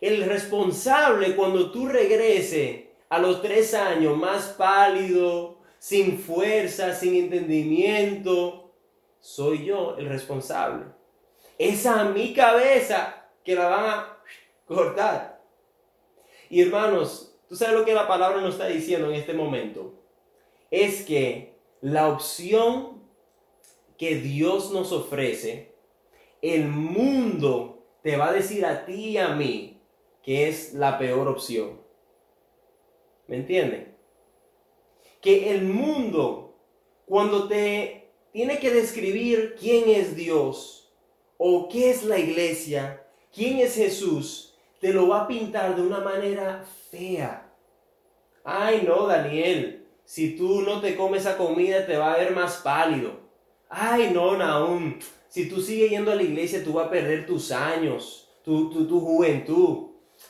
el 0.00 0.24
responsable 0.24 1.36
cuando 1.36 1.70
tú 1.70 1.86
regreses 1.86 2.84
a 3.10 3.18
los 3.18 3.42
tres 3.42 3.74
años 3.74 4.16
más 4.16 4.54
pálido, 4.56 5.58
sin 5.78 6.18
fuerza, 6.18 6.94
sin 6.94 7.14
entendimiento, 7.16 8.72
soy 9.20 9.66
yo 9.66 9.96
el 9.98 10.08
responsable. 10.08 11.03
Es 11.58 11.86
a 11.86 12.04
mi 12.04 12.34
cabeza 12.34 13.28
que 13.44 13.54
la 13.54 13.68
van 13.68 13.84
a 13.84 14.18
cortar. 14.66 15.42
Y 16.50 16.62
hermanos, 16.62 17.36
tú 17.48 17.56
sabes 17.56 17.74
lo 17.74 17.84
que 17.84 17.94
la 17.94 18.08
palabra 18.08 18.40
nos 18.40 18.54
está 18.54 18.66
diciendo 18.66 19.08
en 19.08 19.14
este 19.16 19.34
momento. 19.34 19.94
Es 20.70 21.04
que 21.04 21.54
la 21.80 22.08
opción 22.08 23.02
que 23.98 24.16
Dios 24.16 24.72
nos 24.72 24.92
ofrece, 24.92 25.74
el 26.42 26.66
mundo 26.66 27.86
te 28.02 28.16
va 28.16 28.28
a 28.28 28.32
decir 28.32 28.66
a 28.66 28.84
ti 28.84 29.10
y 29.10 29.18
a 29.18 29.28
mí 29.28 29.80
que 30.22 30.48
es 30.48 30.74
la 30.74 30.98
peor 30.98 31.28
opción. 31.28 31.80
¿Me 33.26 33.36
entienden? 33.36 33.94
Que 35.20 35.50
el 35.50 35.62
mundo, 35.62 36.56
cuando 37.06 37.46
te 37.48 38.10
tiene 38.32 38.58
que 38.58 38.70
describir 38.70 39.54
quién 39.58 39.88
es 39.88 40.16
Dios 40.16 40.83
o 41.36 41.68
qué 41.68 41.90
es 41.90 42.04
la 42.04 42.18
iglesia, 42.18 43.04
quién 43.32 43.58
es 43.58 43.74
Jesús, 43.74 44.54
te 44.80 44.92
lo 44.92 45.08
va 45.08 45.22
a 45.22 45.28
pintar 45.28 45.76
de 45.76 45.82
una 45.82 46.00
manera 46.00 46.64
fea. 46.90 47.52
Ay, 48.44 48.84
no, 48.86 49.06
Daniel, 49.06 49.86
si 50.04 50.36
tú 50.36 50.62
no 50.62 50.80
te 50.80 50.96
comes 50.96 51.22
esa 51.22 51.36
comida 51.36 51.86
te 51.86 51.96
va 51.96 52.12
a 52.12 52.18
ver 52.18 52.32
más 52.32 52.56
pálido. 52.58 53.12
Ay, 53.68 54.10
no, 54.12 54.36
Naum, 54.36 54.98
si 55.28 55.48
tú 55.48 55.60
sigues 55.60 55.90
yendo 55.90 56.12
a 56.12 56.16
la 56.16 56.22
iglesia 56.22 56.62
tú 56.62 56.74
vas 56.74 56.86
a 56.86 56.90
perder 56.90 57.26
tus 57.26 57.50
años, 57.50 58.28
tu, 58.44 58.70
tu, 58.70 58.86
tu 58.86 59.00
juventud. 59.00 59.88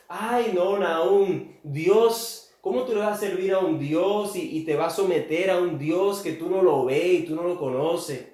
Ay, 0.09 0.53
no, 0.55 0.79
Naum, 0.79 1.53
Dios 1.63 2.45
¿Cómo 2.65 2.85
tú 2.85 2.95
le 2.95 3.01
vas 3.01 3.19
a 3.19 3.21
servir 3.21 3.53
a 3.53 3.59
un 3.59 3.79
Dios 3.79 4.37
y, 4.37 4.65
te 4.65 4.75
vas 4.75 4.95
a 4.95 4.97
someter 4.97 5.51
a 5.51 5.59
un 5.59 5.79
Dios 5.79 6.23
que 6.23 6.33
tú 6.33 6.49
no 6.49 6.63
lo 6.63 6.87
ves 6.87 7.21
y 7.21 7.23
tú 7.25 7.35
no 7.35 7.43
lo 7.43 7.59
conoces? 7.59 8.27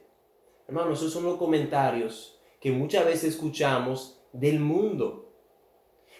Hermano, 0.68 0.92
esos 0.92 1.12
son 1.12 1.24
los 1.24 1.36
comentarios 1.36 2.39
que 2.60 2.70
muchas 2.70 3.04
veces 3.04 3.34
escuchamos 3.34 4.20
del 4.32 4.60
mundo. 4.60 5.32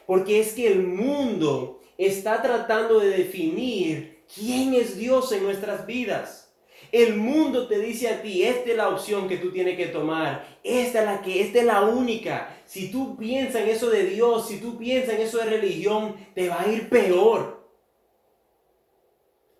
Porque 0.06 0.40
es 0.40 0.54
que 0.54 0.66
el 0.66 0.82
mundo 0.82 1.80
está 1.98 2.42
tratando 2.42 2.98
de 2.98 3.10
definir 3.10 4.24
quién 4.34 4.74
es 4.74 4.96
Dios 4.96 5.30
en 5.32 5.44
nuestras 5.44 5.86
vidas. 5.86 6.52
El 6.90 7.16
mundo 7.16 7.68
te 7.68 7.78
dice 7.78 8.08
a 8.08 8.20
ti, 8.20 8.42
esta 8.42 8.70
es 8.70 8.76
la 8.76 8.88
opción 8.88 9.28
que 9.28 9.36
tú 9.36 9.52
tienes 9.52 9.76
que 9.76 9.86
tomar, 9.86 10.58
esta 10.64 11.00
es 11.00 11.04
la 11.04 11.22
que, 11.22 11.40
esta 11.40 11.60
es 11.60 11.64
la 11.64 11.82
única. 11.82 12.56
Si 12.64 12.90
tú 12.90 13.16
piensas 13.16 13.62
en 13.62 13.68
eso 13.68 13.90
de 13.90 14.04
Dios, 14.06 14.48
si 14.48 14.60
tú 14.60 14.76
piensas 14.76 15.14
en 15.14 15.20
eso 15.20 15.38
de 15.38 15.44
religión, 15.44 16.16
te 16.34 16.48
va 16.48 16.62
a 16.62 16.68
ir 16.68 16.88
peor. 16.88 17.68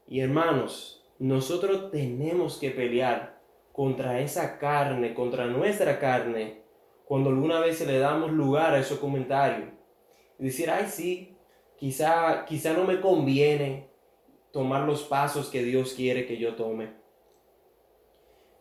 Y 0.09 0.21
hermanos, 0.21 1.05
nosotros 1.21 1.93
tenemos 1.93 2.59
que 2.59 2.71
pelear 2.71 3.41
contra 3.73 4.21
esa 4.21 4.59
carne, 4.59 5.15
contra 5.15 5.47
nuestra 5.47 6.01
carne, 6.01 6.60
cuando 7.11 7.31
alguna 7.31 7.59
vez 7.59 7.85
le 7.85 7.99
damos 7.99 8.31
lugar 8.31 8.73
a 8.73 8.79
esos 8.79 9.01
comentarios. 9.01 9.69
Y 10.39 10.45
decir, 10.45 10.71
ay, 10.71 10.87
sí, 10.89 11.37
quizá, 11.77 12.45
quizá 12.45 12.73
no 12.73 12.85
me 12.85 13.01
conviene 13.01 13.91
tomar 14.53 14.87
los 14.87 15.03
pasos 15.03 15.49
que 15.49 15.65
Dios 15.65 15.95
quiere 15.95 16.25
que 16.25 16.37
yo 16.37 16.55
tome. 16.55 16.93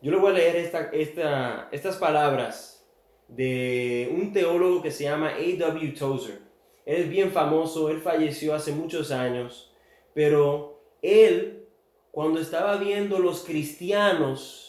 Yo 0.01 0.09
le 0.09 0.17
voy 0.17 0.31
a 0.31 0.33
leer 0.33 0.55
esta, 0.55 0.89
esta, 0.91 1.69
estas 1.71 1.97
palabras 1.97 2.89
de 3.27 4.09
un 4.11 4.33
teólogo 4.33 4.81
que 4.81 4.89
se 4.89 5.03
llama 5.03 5.27
A.W. 5.35 5.91
Tozer. 5.91 6.41
Él 6.87 7.03
es 7.03 7.07
bien 7.11 7.31
famoso, 7.31 7.91
él 7.91 8.01
falleció 8.01 8.55
hace 8.55 8.71
muchos 8.71 9.11
años, 9.11 9.71
pero 10.15 10.81
él, 11.03 11.67
cuando 12.09 12.39
estaba 12.39 12.77
viendo 12.77 13.19
los 13.19 13.43
cristianos 13.43 14.68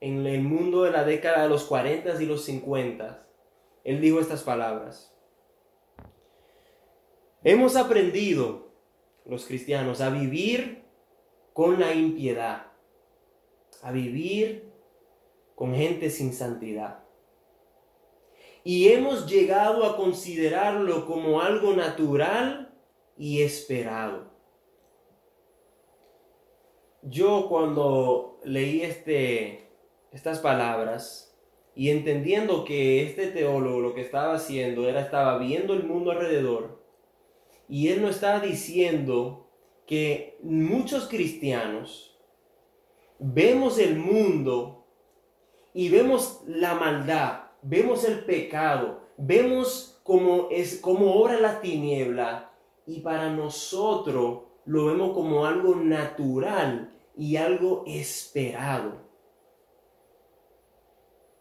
en 0.00 0.26
el 0.26 0.42
mundo 0.42 0.84
de 0.84 0.92
la 0.92 1.04
década 1.04 1.42
de 1.42 1.48
los 1.48 1.64
40 1.64 2.22
y 2.22 2.26
los 2.26 2.44
50, 2.44 3.26
él 3.84 4.00
dijo 4.00 4.20
estas 4.20 4.42
palabras. 4.42 5.14
Hemos 7.42 7.76
aprendido, 7.76 8.72
los 9.24 9.46
cristianos, 9.46 10.00
a 10.00 10.10
vivir 10.10 10.84
con 11.52 11.80
la 11.80 11.94
impiedad, 11.94 12.72
a 13.82 13.92
vivir 13.92 14.72
con 15.54 15.74
gente 15.74 16.10
sin 16.10 16.32
santidad. 16.32 17.04
Y 18.64 18.88
hemos 18.88 19.26
llegado 19.26 19.84
a 19.84 19.96
considerarlo 19.96 21.06
como 21.06 21.40
algo 21.40 21.74
natural 21.74 22.74
y 23.16 23.42
esperado 23.42 24.38
yo 27.02 27.46
cuando 27.48 28.40
leí 28.44 28.82
este, 28.82 29.67
estas 30.12 30.38
palabras 30.38 31.36
y 31.74 31.90
entendiendo 31.90 32.64
que 32.64 33.04
este 33.04 33.28
teólogo 33.28 33.80
lo 33.80 33.94
que 33.94 34.00
estaba 34.00 34.34
haciendo 34.34 34.88
era 34.88 35.00
estaba 35.00 35.38
viendo 35.38 35.74
el 35.74 35.84
mundo 35.84 36.10
alrededor 36.10 36.82
y 37.68 37.88
él 37.88 38.02
no 38.02 38.08
estaba 38.08 38.40
diciendo 38.40 39.48
que 39.86 40.38
muchos 40.42 41.08
cristianos 41.08 42.18
vemos 43.18 43.78
el 43.78 43.98
mundo 43.98 44.86
y 45.74 45.90
vemos 45.90 46.42
la 46.46 46.74
maldad, 46.74 47.42
vemos 47.62 48.04
el 48.04 48.24
pecado, 48.24 49.00
vemos 49.16 50.00
cómo 50.02 50.48
es 50.50 50.78
cómo 50.80 51.14
obra 51.14 51.38
la 51.38 51.60
tiniebla 51.60 52.52
y 52.86 53.00
para 53.00 53.30
nosotros 53.30 54.40
lo 54.64 54.86
vemos 54.86 55.12
como 55.12 55.46
algo 55.46 55.76
natural 55.76 56.92
y 57.16 57.36
algo 57.36 57.84
esperado. 57.86 59.07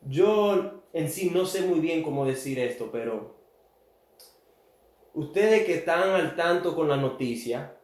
Yo 0.02 0.84
en 0.94 1.10
sí 1.10 1.30
no 1.30 1.46
sé 1.46 1.62
muy 1.62 1.80
bien 1.80 2.04
cómo 2.04 2.26
decir 2.26 2.60
esto, 2.60 2.90
pero 2.92 3.36
ustedes 5.14 5.66
que 5.66 5.76
están 5.76 6.10
al 6.10 6.36
tanto 6.36 6.76
con 6.76 6.88
la 6.88 6.98
noticia, 6.98 7.78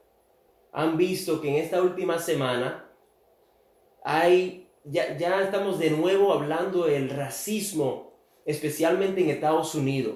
han 0.71 0.97
visto 0.97 1.41
que 1.41 1.49
en 1.49 1.55
esta 1.55 1.81
última 1.81 2.17
semana 2.19 2.89
hay, 4.03 4.67
ya, 4.83 5.17
ya 5.17 5.41
estamos 5.41 5.79
de 5.79 5.91
nuevo 5.91 6.33
hablando 6.33 6.85
del 6.85 7.09
racismo, 7.09 8.13
especialmente 8.45 9.21
en 9.21 9.29
Estados 9.29 9.75
Unidos. 9.75 10.15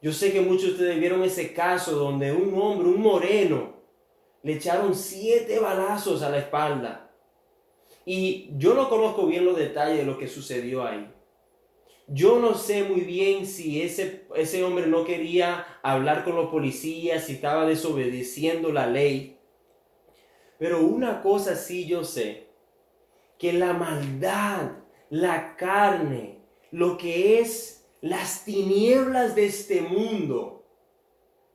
Yo 0.00 0.12
sé 0.12 0.32
que 0.32 0.40
muchos 0.40 0.64
de 0.64 0.70
ustedes 0.72 1.00
vieron 1.00 1.24
ese 1.24 1.52
caso 1.52 1.96
donde 1.96 2.32
un 2.32 2.54
hombre, 2.60 2.88
un 2.88 3.00
moreno, 3.00 3.74
le 4.42 4.54
echaron 4.54 4.94
siete 4.94 5.58
balazos 5.58 6.22
a 6.22 6.30
la 6.30 6.38
espalda. 6.38 7.07
Y 8.10 8.48
yo 8.56 8.72
no 8.72 8.88
conozco 8.88 9.26
bien 9.26 9.44
los 9.44 9.58
detalles 9.58 9.98
de 9.98 10.06
lo 10.06 10.16
que 10.16 10.28
sucedió 10.28 10.82
ahí. 10.82 11.12
Yo 12.06 12.38
no 12.38 12.54
sé 12.54 12.82
muy 12.82 13.02
bien 13.02 13.46
si 13.46 13.82
ese, 13.82 14.26
ese 14.34 14.64
hombre 14.64 14.86
no 14.86 15.04
quería 15.04 15.66
hablar 15.82 16.24
con 16.24 16.34
los 16.34 16.48
policías, 16.48 17.24
si 17.24 17.34
estaba 17.34 17.66
desobedeciendo 17.66 18.72
la 18.72 18.86
ley. 18.86 19.36
Pero 20.58 20.80
una 20.80 21.20
cosa 21.20 21.54
sí 21.54 21.84
yo 21.84 22.02
sé, 22.02 22.46
que 23.38 23.52
la 23.52 23.74
maldad 23.74 24.70
la 25.10 25.54
carne, 25.56 26.38
lo 26.70 26.96
que 26.96 27.40
es 27.40 27.86
las 28.00 28.42
tinieblas 28.42 29.34
de 29.34 29.44
este 29.44 29.82
mundo, 29.82 30.64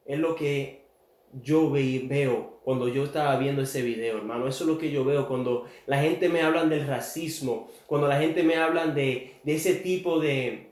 es 0.06 0.20
lo 0.20 0.36
que 0.36 0.86
yo 1.32 1.72
veo 1.72 2.53
cuando 2.64 2.88
yo 2.88 3.04
estaba 3.04 3.36
viendo 3.38 3.62
ese 3.62 3.82
video, 3.82 4.18
hermano. 4.18 4.48
Eso 4.48 4.64
es 4.64 4.70
lo 4.70 4.78
que 4.78 4.92
yo 4.92 5.04
veo 5.04 5.28
cuando 5.28 5.66
la 5.86 6.02
gente 6.02 6.30
me 6.30 6.42
habla 6.42 6.66
del 6.66 6.88
racismo, 6.88 7.70
cuando 7.88 8.08
la 8.08 8.20
gente 8.20 8.44
me 8.44 8.56
habla 8.56 8.88
de, 8.88 9.42
ese 9.46 9.76
tipo 9.76 10.20
de, 10.20 10.72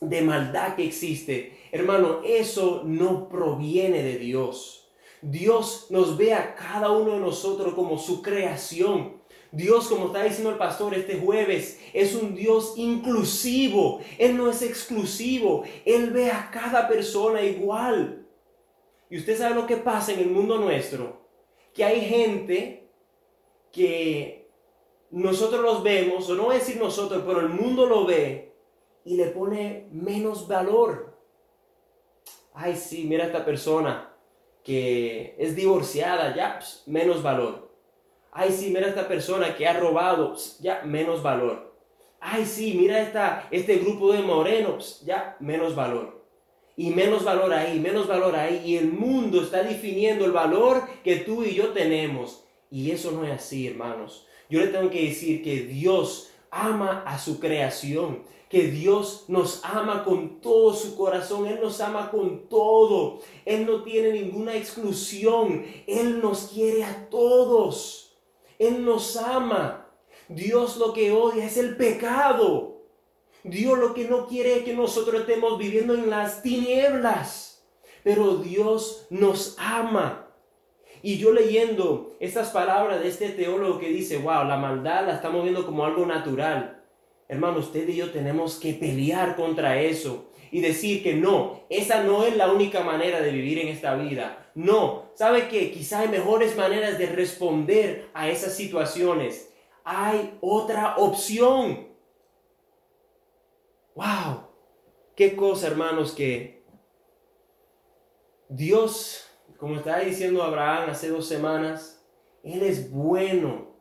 de 0.00 0.22
maldad 0.22 0.76
que 0.76 0.84
existe. 0.84 1.58
Hermano, 1.72 2.20
eso 2.24 2.82
no 2.84 3.28
proviene 3.28 4.02
de 4.02 4.18
Dios. 4.18 4.88
Dios 5.22 5.86
nos 5.90 6.16
ve 6.16 6.34
a 6.34 6.54
cada 6.54 6.90
uno 6.90 7.14
de 7.14 7.20
nosotros 7.20 7.74
como 7.74 7.98
su 7.98 8.22
creación. 8.22 9.22
Dios, 9.50 9.86
como 9.86 10.06
está 10.06 10.24
diciendo 10.24 10.50
el 10.50 10.56
pastor 10.56 10.94
este 10.94 11.16
jueves, 11.16 11.80
es 11.92 12.14
un 12.14 12.34
Dios 12.34 12.74
inclusivo. 12.76 14.00
Él 14.18 14.36
no 14.36 14.50
es 14.50 14.62
exclusivo. 14.62 15.64
Él 15.84 16.10
ve 16.10 16.30
a 16.30 16.50
cada 16.50 16.86
persona 16.88 17.42
igual. 17.42 18.26
Y 19.10 19.18
usted 19.18 19.38
sabe 19.38 19.54
lo 19.54 19.66
que 19.66 19.76
pasa 19.76 20.12
en 20.12 20.20
el 20.20 20.30
mundo 20.30 20.58
nuestro. 20.58 21.23
Que 21.74 21.84
hay 21.84 22.00
gente 22.02 22.88
que 23.72 24.48
nosotros 25.10 25.62
los 25.62 25.82
vemos, 25.82 26.30
o 26.30 26.34
no 26.34 26.44
voy 26.44 26.56
a 26.56 26.58
decir 26.58 26.76
nosotros, 26.76 27.22
pero 27.26 27.40
el 27.40 27.48
mundo 27.48 27.86
lo 27.86 28.06
ve 28.06 28.54
y 29.04 29.16
le 29.16 29.26
pone 29.26 29.88
menos 29.90 30.48
valor. 30.48 31.18
Ay, 32.54 32.76
sí, 32.76 33.04
mira 33.04 33.26
esta 33.26 33.44
persona 33.44 34.14
que 34.62 35.34
es 35.38 35.54
divorciada, 35.54 36.34
ya, 36.34 36.58
pues, 36.58 36.84
menos 36.86 37.22
valor 37.22 37.64
Ay, 38.36 38.50
sí, 38.50 38.70
mira 38.70 38.88
esta 38.88 39.06
persona 39.06 39.54
que 39.54 39.64
ha 39.68 39.78
robado, 39.78 40.34
ya 40.58 40.82
menos 40.82 41.22
valor. 41.22 41.72
Ay, 42.18 42.44
sí, 42.44 42.74
mira 42.74 43.00
esta, 43.00 43.46
este 43.52 43.76
grupo 43.76 44.12
de 44.12 44.22
morenos, 44.22 45.02
ya 45.04 45.36
menos 45.38 45.76
valor. 45.76 46.23
Y 46.76 46.90
menos 46.90 47.24
valor 47.24 47.52
ahí, 47.52 47.78
menos 47.78 48.06
valor 48.06 48.34
ahí. 48.34 48.62
Y 48.64 48.76
el 48.76 48.92
mundo 48.92 49.42
está 49.42 49.62
definiendo 49.62 50.24
el 50.24 50.32
valor 50.32 50.82
que 51.02 51.16
tú 51.16 51.44
y 51.44 51.54
yo 51.54 51.68
tenemos. 51.68 52.44
Y 52.70 52.90
eso 52.90 53.12
no 53.12 53.24
es 53.24 53.32
así, 53.32 53.68
hermanos. 53.68 54.26
Yo 54.50 54.60
le 54.60 54.68
tengo 54.68 54.90
que 54.90 55.06
decir 55.06 55.42
que 55.42 55.62
Dios 55.62 56.30
ama 56.50 57.02
a 57.06 57.18
su 57.18 57.40
creación, 57.40 58.22
que 58.48 58.68
Dios 58.68 59.24
nos 59.28 59.64
ama 59.64 60.04
con 60.04 60.40
todo 60.40 60.74
su 60.74 60.96
corazón, 60.96 61.46
Él 61.46 61.58
nos 61.62 61.80
ama 61.80 62.10
con 62.10 62.48
todo, 62.48 63.20
Él 63.44 63.66
no 63.66 63.82
tiene 63.82 64.12
ninguna 64.12 64.56
exclusión, 64.56 65.64
Él 65.86 66.20
nos 66.20 66.48
quiere 66.52 66.84
a 66.84 67.08
todos. 67.08 68.04
Él 68.58 68.84
nos 68.84 69.16
ama. 69.16 69.88
Dios 70.28 70.76
lo 70.76 70.92
que 70.92 71.12
odia 71.12 71.44
es 71.44 71.56
el 71.56 71.76
pecado. 71.76 72.73
Dios 73.44 73.78
lo 73.78 73.94
que 73.94 74.08
no 74.08 74.26
quiere 74.26 74.56
es 74.56 74.64
que 74.64 74.72
nosotros 74.72 75.20
estemos 75.20 75.58
viviendo 75.58 75.94
en 75.94 76.10
las 76.10 76.42
tinieblas. 76.42 77.64
Pero 78.02 78.38
Dios 78.38 79.06
nos 79.10 79.56
ama. 79.58 80.30
Y 81.02 81.18
yo 81.18 81.32
leyendo 81.32 82.16
estas 82.18 82.48
palabras 82.48 83.00
de 83.02 83.08
este 83.08 83.28
teólogo 83.28 83.78
que 83.78 83.90
dice, 83.90 84.16
wow, 84.16 84.44
la 84.44 84.56
maldad 84.56 85.06
la 85.06 85.14
estamos 85.14 85.42
viendo 85.42 85.66
como 85.66 85.84
algo 85.84 86.06
natural. 86.06 86.82
Hermano, 87.28 87.58
usted 87.58 87.86
y 87.88 87.96
yo 87.96 88.10
tenemos 88.10 88.56
que 88.56 88.72
pelear 88.72 89.36
contra 89.36 89.80
eso 89.80 90.30
y 90.50 90.60
decir 90.60 91.02
que 91.02 91.14
no, 91.14 91.64
esa 91.68 92.02
no 92.02 92.24
es 92.24 92.36
la 92.36 92.50
única 92.50 92.80
manera 92.82 93.20
de 93.20 93.30
vivir 93.30 93.58
en 93.58 93.68
esta 93.68 93.94
vida. 93.96 94.50
No, 94.54 95.10
¿sabe 95.14 95.48
qué? 95.48 95.70
Quizá 95.72 96.00
hay 96.00 96.08
mejores 96.08 96.56
maneras 96.56 96.96
de 96.96 97.06
responder 97.06 98.08
a 98.14 98.28
esas 98.30 98.54
situaciones. 98.54 99.52
Hay 99.84 100.38
otra 100.40 100.96
opción. 100.96 101.93
¡Wow! 103.94 104.48
Qué 105.14 105.36
cosa, 105.36 105.68
hermanos, 105.68 106.12
que 106.12 106.64
Dios, 108.48 109.28
como 109.56 109.76
estaba 109.76 110.00
diciendo 110.00 110.42
Abraham 110.42 110.90
hace 110.90 111.08
dos 111.08 111.26
semanas, 111.26 112.04
Él 112.42 112.62
es 112.62 112.90
bueno. 112.90 113.74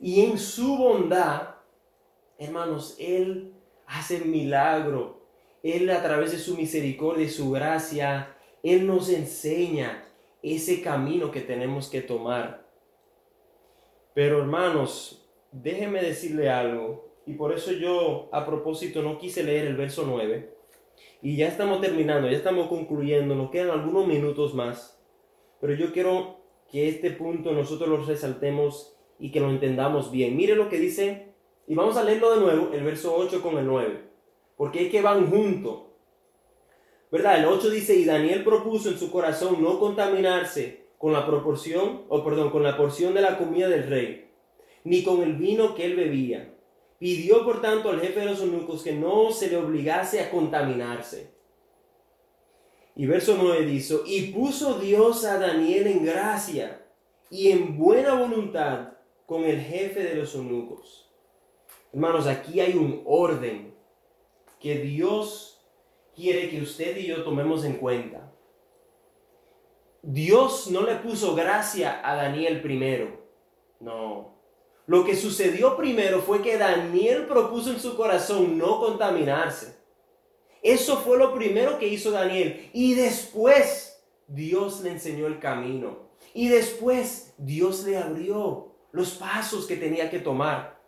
Y 0.00 0.24
en 0.24 0.38
su 0.38 0.76
bondad, 0.76 1.56
hermanos, 2.38 2.96
Él 2.98 3.54
hace 3.86 4.20
milagro 4.20 5.24
él 5.64 5.88
a 5.88 6.02
través 6.02 6.30
de 6.30 6.38
su 6.38 6.58
misericordia 6.58 7.24
y 7.24 7.30
su 7.30 7.50
gracia, 7.50 8.36
Él 8.62 8.86
nos 8.86 9.08
enseña 9.08 10.06
ese 10.42 10.82
camino 10.82 11.30
que 11.30 11.40
tenemos 11.40 11.88
que 11.88 12.02
tomar. 12.02 12.68
Pero 14.12 14.40
hermanos, 14.40 15.26
déjenme 15.50 16.02
decirle 16.02 16.50
algo, 16.50 17.13
y 17.26 17.34
por 17.34 17.52
eso 17.52 17.72
yo 17.72 18.28
a 18.32 18.44
propósito 18.46 19.02
no 19.02 19.18
quise 19.18 19.42
leer 19.42 19.66
el 19.66 19.76
verso 19.76 20.04
9, 20.06 20.54
y 21.22 21.36
ya 21.36 21.48
estamos 21.48 21.80
terminando, 21.80 22.28
ya 22.28 22.36
estamos 22.36 22.68
concluyendo, 22.68 23.34
nos 23.34 23.50
quedan 23.50 23.70
algunos 23.70 24.06
minutos 24.06 24.54
más, 24.54 25.02
pero 25.60 25.74
yo 25.74 25.92
quiero 25.92 26.40
que 26.70 26.88
este 26.88 27.10
punto 27.10 27.52
nosotros 27.52 27.88
lo 27.88 28.04
resaltemos 28.04 28.96
y 29.18 29.30
que 29.30 29.40
lo 29.40 29.48
entendamos 29.48 30.10
bien. 30.10 30.36
Mire 30.36 30.54
lo 30.54 30.68
que 30.68 30.78
dice, 30.78 31.32
y 31.66 31.74
vamos 31.74 31.96
a 31.96 32.04
leerlo 32.04 32.34
de 32.34 32.40
nuevo, 32.40 32.74
el 32.74 32.82
verso 32.82 33.14
8 33.16 33.40
con 33.40 33.56
el 33.58 33.66
9 33.66 34.14
porque 34.56 34.86
es 34.86 34.90
que 34.90 35.02
van 35.02 35.30
juntos. 35.30 35.82
¿Verdad? 37.10 37.38
El 37.38 37.46
8 37.46 37.70
dice, 37.70 37.94
y 37.94 38.04
Daniel 38.04 38.42
propuso 38.44 38.88
en 38.88 38.98
su 38.98 39.10
corazón 39.10 39.62
no 39.62 39.78
contaminarse 39.78 40.86
con 40.98 41.12
la 41.12 41.26
proporción, 41.26 42.02
o 42.08 42.24
perdón, 42.24 42.50
con 42.50 42.62
la 42.62 42.76
porción 42.76 43.14
de 43.14 43.20
la 43.20 43.38
comida 43.38 43.68
del 43.68 43.88
rey, 43.88 44.30
ni 44.84 45.04
con 45.04 45.22
el 45.22 45.34
vino 45.34 45.74
que 45.74 45.84
él 45.84 45.96
bebía. 45.96 46.53
Pidió 46.98 47.44
por 47.44 47.60
tanto 47.60 47.90
al 47.90 48.00
jefe 48.00 48.20
de 48.20 48.26
los 48.26 48.40
eunucos 48.40 48.82
que 48.82 48.92
no 48.92 49.30
se 49.30 49.48
le 49.48 49.56
obligase 49.56 50.20
a 50.20 50.30
contaminarse. 50.30 51.34
Y 52.96 53.06
verso 53.06 53.36
9 53.40 53.66
dice, 53.66 53.96
y 54.06 54.32
puso 54.32 54.78
Dios 54.78 55.24
a 55.24 55.38
Daniel 55.38 55.88
en 55.88 56.04
gracia 56.04 56.86
y 57.28 57.50
en 57.50 57.76
buena 57.76 58.14
voluntad 58.14 58.92
con 59.26 59.44
el 59.44 59.60
jefe 59.60 60.04
de 60.04 60.14
los 60.14 60.34
eunucos. 60.34 61.10
Hermanos, 61.92 62.26
aquí 62.26 62.60
hay 62.60 62.74
un 62.74 63.02
orden 63.04 63.74
que 64.60 64.78
Dios 64.78 65.64
quiere 66.14 66.48
que 66.50 66.62
usted 66.62 66.96
y 66.96 67.06
yo 67.06 67.24
tomemos 67.24 67.64
en 67.64 67.74
cuenta. 67.74 68.32
Dios 70.02 70.70
no 70.70 70.82
le 70.82 70.96
puso 70.96 71.34
gracia 71.34 72.00
a 72.08 72.14
Daniel 72.14 72.60
primero. 72.60 73.24
No. 73.80 74.33
Lo 74.86 75.04
que 75.04 75.16
sucedió 75.16 75.76
primero 75.76 76.20
fue 76.20 76.42
que 76.42 76.58
Daniel 76.58 77.26
propuso 77.26 77.70
en 77.70 77.80
su 77.80 77.96
corazón 77.96 78.58
no 78.58 78.80
contaminarse. 78.80 79.76
Eso 80.62 80.98
fue 80.98 81.18
lo 81.18 81.34
primero 81.34 81.78
que 81.78 81.88
hizo 81.88 82.10
Daniel. 82.10 82.70
Y 82.72 82.94
después 82.94 84.02
Dios 84.26 84.80
le 84.82 84.90
enseñó 84.90 85.26
el 85.26 85.38
camino. 85.38 86.08
Y 86.34 86.48
después 86.48 87.34
Dios 87.38 87.84
le 87.84 87.96
abrió 87.96 88.74
los 88.92 89.12
pasos 89.12 89.66
que 89.66 89.76
tenía 89.76 90.10
que 90.10 90.18
tomar. 90.18 90.80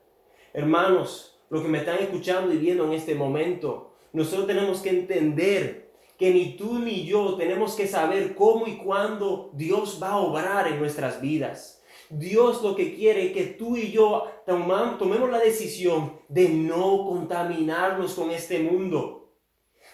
Hermanos, 0.52 1.38
los 1.50 1.62
que 1.62 1.68
me 1.68 1.78
están 1.78 1.98
escuchando 1.98 2.52
y 2.52 2.58
viendo 2.58 2.84
en 2.86 2.92
este 2.92 3.14
momento, 3.14 3.94
nosotros 4.12 4.46
tenemos 4.46 4.80
que 4.80 4.90
entender 4.90 5.92
que 6.18 6.32
ni 6.32 6.56
tú 6.56 6.78
ni 6.78 7.04
yo 7.04 7.36
tenemos 7.36 7.74
que 7.74 7.86
saber 7.86 8.34
cómo 8.34 8.66
y 8.66 8.78
cuándo 8.78 9.50
Dios 9.54 10.00
va 10.02 10.10
a 10.10 10.18
obrar 10.18 10.68
en 10.68 10.78
nuestras 10.78 11.20
vidas. 11.20 11.75
Dios 12.10 12.62
lo 12.62 12.76
que 12.76 12.94
quiere 12.94 13.26
es 13.26 13.32
que 13.32 13.44
tú 13.44 13.76
y 13.76 13.90
yo 13.90 14.24
tomemos 14.44 15.30
la 15.30 15.38
decisión 15.38 16.20
de 16.28 16.48
no 16.48 17.04
contaminarnos 17.04 18.14
con 18.14 18.30
este 18.30 18.60
mundo. 18.60 19.32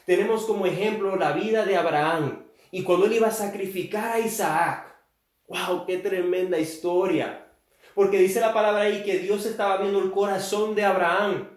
Tenemos 0.05 0.45
como 0.45 0.67
ejemplo 0.67 1.17
la 1.17 1.33
vida 1.33 1.65
de 1.65 1.77
Abraham 1.77 2.47
y 2.71 2.83
cuando 2.83 3.07
él 3.07 3.15
iba 3.15 3.29
a 3.29 3.33
sacrificar 3.33 4.13
a 4.13 4.21
Isaac. 4.21 4.95
¡Wow! 5.49 5.87
¡Qué 5.87 5.99
tremenda 5.99 6.59
historia! 6.59 7.51
Porque 7.95 8.19
dice 8.19 8.41
la 8.41 8.55
palabra 8.55 8.83
ahí 8.83 9.03
que 9.03 9.19
Dios 9.19 9.45
estaba 9.45 9.77
viendo 9.79 9.99
el 9.99 10.11
corazón 10.11 10.75
de 10.75 10.85
Abraham. 10.85 11.49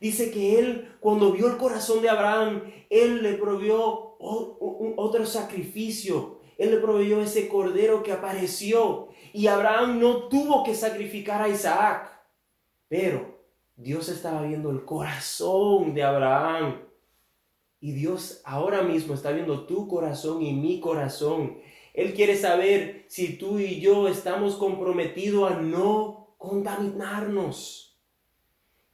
Dice 0.00 0.30
que 0.30 0.58
él, 0.58 0.96
cuando 1.00 1.32
vio 1.32 1.48
el 1.48 1.56
corazón 1.56 2.02
de 2.02 2.08
Abraham, 2.08 2.72
él 2.90 3.22
le 3.22 3.34
proveyó 3.34 4.16
otro 4.18 5.26
sacrificio. 5.26 6.40
Él 6.62 6.70
le 6.70 6.76
proveyó 6.76 7.20
ese 7.20 7.48
cordero 7.48 8.04
que 8.04 8.12
apareció. 8.12 9.08
Y 9.32 9.48
Abraham 9.48 9.98
no 9.98 10.28
tuvo 10.28 10.62
que 10.62 10.76
sacrificar 10.76 11.42
a 11.42 11.48
Isaac. 11.48 12.08
Pero 12.86 13.40
Dios 13.74 14.08
estaba 14.08 14.42
viendo 14.42 14.70
el 14.70 14.84
corazón 14.84 15.92
de 15.92 16.04
Abraham. 16.04 16.82
Y 17.80 17.90
Dios 17.90 18.42
ahora 18.44 18.82
mismo 18.82 19.14
está 19.14 19.32
viendo 19.32 19.66
tu 19.66 19.88
corazón 19.88 20.40
y 20.40 20.52
mi 20.52 20.78
corazón. 20.78 21.58
Él 21.94 22.14
quiere 22.14 22.36
saber 22.36 23.06
si 23.08 23.36
tú 23.36 23.58
y 23.58 23.80
yo 23.80 24.06
estamos 24.06 24.54
comprometidos 24.54 25.50
a 25.50 25.56
no 25.56 26.36
contaminarnos. 26.38 27.98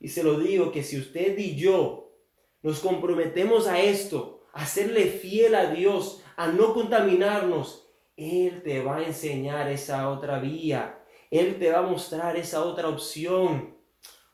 Y 0.01 0.09
se 0.09 0.23
lo 0.23 0.41
digo 0.41 0.73
que 0.73 0.83
si 0.83 0.97
usted 0.97 1.37
y 1.37 1.55
yo 1.55 2.15
nos 2.63 2.81
comprometemos 2.81 3.67
a 3.67 3.79
esto, 3.79 4.47
a 4.55 4.65
serle 4.65 5.05
fiel 5.05 5.55
a 5.55 5.71
Dios, 5.71 6.23
a 6.39 6.47
no 6.47 6.73
contaminarnos, 6.73 7.85
Él 8.17 8.63
te 8.63 8.81
va 8.81 8.99
a 8.99 9.03
enseñar 9.03 9.69
esa 9.69 10.09
otra 10.09 10.39
vía. 10.39 11.05
Él 11.33 11.59
te 11.59 11.73
va 11.73 11.81
a 11.81 11.83
mostrar 11.83 12.37
esa 12.37 12.65
otra 12.65 12.89
opción. 12.89 13.77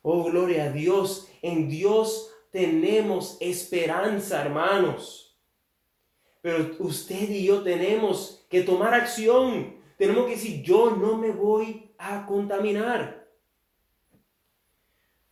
Oh, 0.02 0.24
gloria 0.24 0.64
a 0.64 0.70
Dios. 0.70 1.30
En 1.40 1.66
Dios 1.66 2.30
tenemos 2.50 3.38
esperanza, 3.40 4.42
hermanos. 4.42 5.40
Pero 6.42 6.76
usted 6.80 7.30
y 7.30 7.46
yo 7.46 7.62
tenemos 7.62 8.46
que 8.50 8.60
tomar 8.60 8.92
acción. 8.92 9.74
Tenemos 9.96 10.26
que 10.26 10.32
decir, 10.32 10.62
yo 10.62 10.90
no 10.90 11.16
me 11.16 11.30
voy 11.30 11.90
a 11.96 12.26
contaminar. 12.26 13.26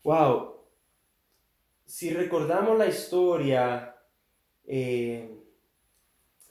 Wow. 0.03 0.57
Si 1.85 2.15
recordamos 2.15 2.79
la 2.79 2.87
historia, 2.87 3.95
eh, 4.65 5.42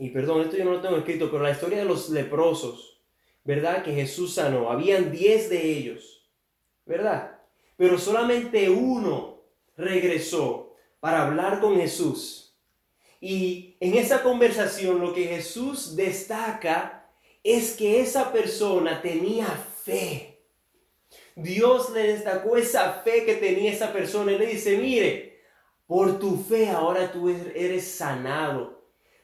y 0.01 0.09
perdón, 0.09 0.41
esto 0.41 0.57
yo 0.57 0.65
no 0.65 0.71
lo 0.71 0.81
tengo 0.81 0.97
escrito, 0.97 1.29
pero 1.29 1.43
la 1.43 1.51
historia 1.51 1.77
de 1.77 1.85
los 1.85 2.09
leprosos, 2.09 3.03
¿verdad? 3.43 3.83
Que 3.83 3.93
Jesús 3.93 4.33
sanó. 4.33 4.71
Habían 4.71 5.11
diez 5.11 5.47
de 5.47 5.63
ellos, 5.63 6.27
¿verdad? 6.87 7.39
Pero 7.77 7.99
solamente 7.99 8.67
uno 8.67 9.43
regresó 9.77 10.73
para 10.99 11.27
hablar 11.27 11.59
con 11.59 11.75
Jesús. 11.75 12.57
Y 13.19 13.77
en 13.79 13.93
esa 13.93 14.23
conversación 14.23 14.99
lo 14.99 15.13
que 15.13 15.25
Jesús 15.25 15.95
destaca 15.95 17.07
es 17.43 17.73
que 17.73 18.01
esa 18.01 18.31
persona 18.31 19.03
tenía 19.03 19.45
fe. 19.45 20.47
Dios 21.35 21.91
le 21.91 22.13
destacó 22.13 22.57
esa 22.57 23.03
fe 23.03 23.23
que 23.23 23.35
tenía 23.35 23.71
esa 23.71 23.93
persona 23.93 24.31
y 24.31 24.39
le 24.39 24.47
dice, 24.47 24.79
mire, 24.79 25.43
por 25.85 26.17
tu 26.17 26.43
fe 26.43 26.71
ahora 26.71 27.11
tú 27.11 27.29
er-, 27.29 27.53
eres 27.55 27.87
sanado. 27.87 28.80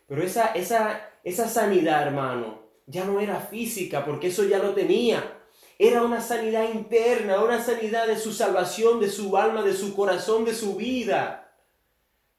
Pero 0.07 0.23
esa, 0.23 0.47
esa, 0.53 1.11
esa 1.23 1.47
sanidad, 1.47 2.07
hermano, 2.07 2.63
ya 2.85 3.05
no 3.05 3.19
era 3.19 3.39
física 3.39 4.05
porque 4.05 4.27
eso 4.27 4.45
ya 4.45 4.59
lo 4.59 4.73
tenía. 4.73 5.37
Era 5.77 6.01
una 6.01 6.21
sanidad 6.21 6.73
interna, 6.73 7.43
una 7.43 7.61
sanidad 7.61 8.07
de 8.07 8.17
su 8.17 8.31
salvación, 8.31 8.99
de 8.99 9.09
su 9.09 9.37
alma, 9.37 9.61
de 9.61 9.73
su 9.73 9.95
corazón, 9.95 10.45
de 10.45 10.55
su 10.55 10.75
vida. 10.75 11.53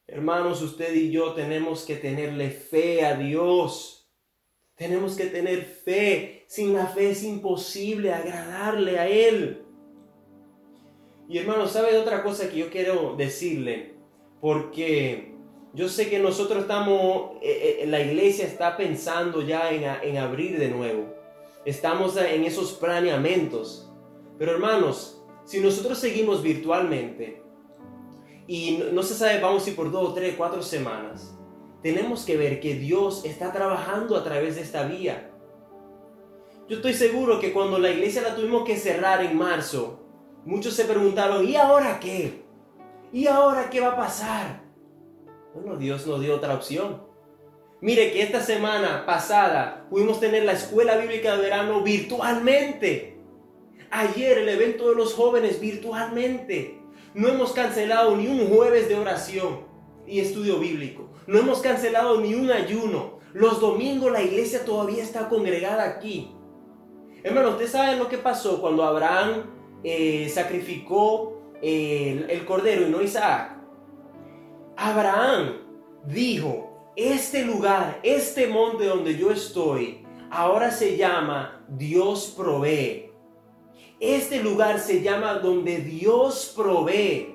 Hermanos, 0.06 0.62
usted 0.62 0.94
y 0.94 1.10
yo 1.10 1.34
tenemos 1.34 1.84
que 1.84 1.96
tenerle 1.96 2.50
fe 2.50 3.04
a 3.04 3.14
Dios. 3.14 4.10
Tenemos 4.74 5.14
que 5.14 5.26
tener 5.26 5.64
fe. 5.64 6.44
Sin 6.48 6.72
la 6.72 6.86
fe 6.86 7.10
es 7.10 7.22
imposible 7.22 8.12
agradarle 8.12 8.98
a 8.98 9.06
Él. 9.06 9.62
Y 11.28 11.36
hermanos, 11.36 11.72
¿sabe 11.72 11.98
otra 11.98 12.22
cosa 12.22 12.48
que 12.48 12.56
yo 12.56 12.70
quiero 12.70 13.14
decirle? 13.16 13.96
Porque 14.40 15.37
yo 15.74 15.88
sé 15.88 16.08
que 16.08 16.18
nosotros 16.18 16.62
estamos, 16.62 17.32
eh, 17.42 17.80
eh, 17.80 17.86
la 17.86 18.00
iglesia 18.00 18.46
está 18.46 18.76
pensando 18.76 19.42
ya 19.42 19.70
en, 19.70 19.84
en 19.84 20.16
abrir 20.18 20.58
de 20.58 20.68
nuevo. 20.68 21.14
Estamos 21.64 22.16
en 22.16 22.44
esos 22.44 22.72
planeamientos. 22.72 23.90
Pero 24.38 24.52
hermanos, 24.52 25.22
si 25.44 25.60
nosotros 25.60 25.98
seguimos 25.98 26.42
virtualmente 26.42 27.42
y 28.46 28.82
no, 28.92 29.02
se 29.02 29.14
sabe, 29.14 29.40
vamos 29.40 29.66
ir 29.66 29.76
por 29.76 29.90
dos, 29.90 30.14
tres, 30.14 30.34
cuatro 30.36 30.62
semanas, 30.62 31.36
tenemos 31.82 32.24
que 32.24 32.36
ver 32.36 32.60
que 32.60 32.74
Dios 32.74 33.24
está 33.24 33.52
trabajando 33.52 34.16
a 34.16 34.24
través 34.24 34.56
de 34.56 34.62
esta 34.62 34.84
vía. 34.84 35.30
Yo 36.68 36.76
estoy 36.76 36.94
seguro 36.94 37.40
que 37.40 37.52
cuando 37.52 37.78
la 37.78 37.90
iglesia 37.90 38.22
la 38.22 38.36
tuvimos 38.36 38.64
que 38.64 38.76
cerrar 38.76 39.24
en 39.24 39.36
marzo, 39.36 40.00
muchos 40.44 40.74
se 40.74 40.84
preguntaron, 40.84 41.46
¿y 41.46 41.56
ahora 41.56 41.98
qué? 41.98 42.44
¿Y 43.12 43.26
ahora 43.26 43.70
qué 43.70 43.80
va 43.80 43.88
a 43.88 43.96
pasar? 43.96 44.67
Bueno, 45.60 45.76
Dios 45.76 46.06
nos 46.06 46.20
dio 46.20 46.36
otra 46.36 46.54
opción. 46.54 47.02
Mire 47.80 48.12
que 48.12 48.22
esta 48.22 48.40
semana 48.40 49.04
pasada 49.06 49.86
pudimos 49.90 50.20
tener 50.20 50.44
la 50.44 50.52
escuela 50.52 50.96
bíblica 50.96 51.36
de 51.36 51.42
verano 51.42 51.82
virtualmente. 51.82 53.18
Ayer 53.90 54.38
el 54.38 54.48
evento 54.48 54.90
de 54.90 54.96
los 54.96 55.14
jóvenes 55.14 55.60
virtualmente. 55.60 56.78
No 57.14 57.28
hemos 57.28 57.52
cancelado 57.52 58.16
ni 58.16 58.28
un 58.28 58.48
jueves 58.48 58.88
de 58.88 58.94
oración 58.94 59.60
y 60.06 60.20
estudio 60.20 60.58
bíblico. 60.58 61.10
No 61.26 61.38
hemos 61.38 61.60
cancelado 61.60 62.20
ni 62.20 62.34
un 62.34 62.50
ayuno. 62.50 63.18
Los 63.32 63.60
domingos 63.60 64.12
la 64.12 64.22
iglesia 64.22 64.64
todavía 64.64 65.02
está 65.02 65.28
congregada 65.28 65.84
aquí. 65.84 66.32
Hermano, 67.22 67.50
¿usted 67.50 67.68
sabe 67.68 67.96
lo 67.96 68.08
que 68.08 68.18
pasó 68.18 68.60
cuando 68.60 68.84
Abraham 68.84 69.44
eh, 69.82 70.28
sacrificó 70.32 71.52
el, 71.60 72.30
el 72.30 72.44
cordero 72.44 72.86
y 72.86 72.90
no 72.90 73.02
Isaac? 73.02 73.57
Abraham 74.80 75.54
dijo, 76.06 76.92
este 76.94 77.44
lugar, 77.44 77.98
este 78.04 78.46
monte 78.46 78.84
donde 78.84 79.18
yo 79.18 79.32
estoy, 79.32 80.06
ahora 80.30 80.70
se 80.70 80.96
llama 80.96 81.64
Dios 81.66 82.32
provee. 82.36 83.10
Este 83.98 84.40
lugar 84.40 84.78
se 84.78 85.02
llama 85.02 85.34
donde 85.40 85.78
Dios 85.78 86.52
provee. 86.54 87.34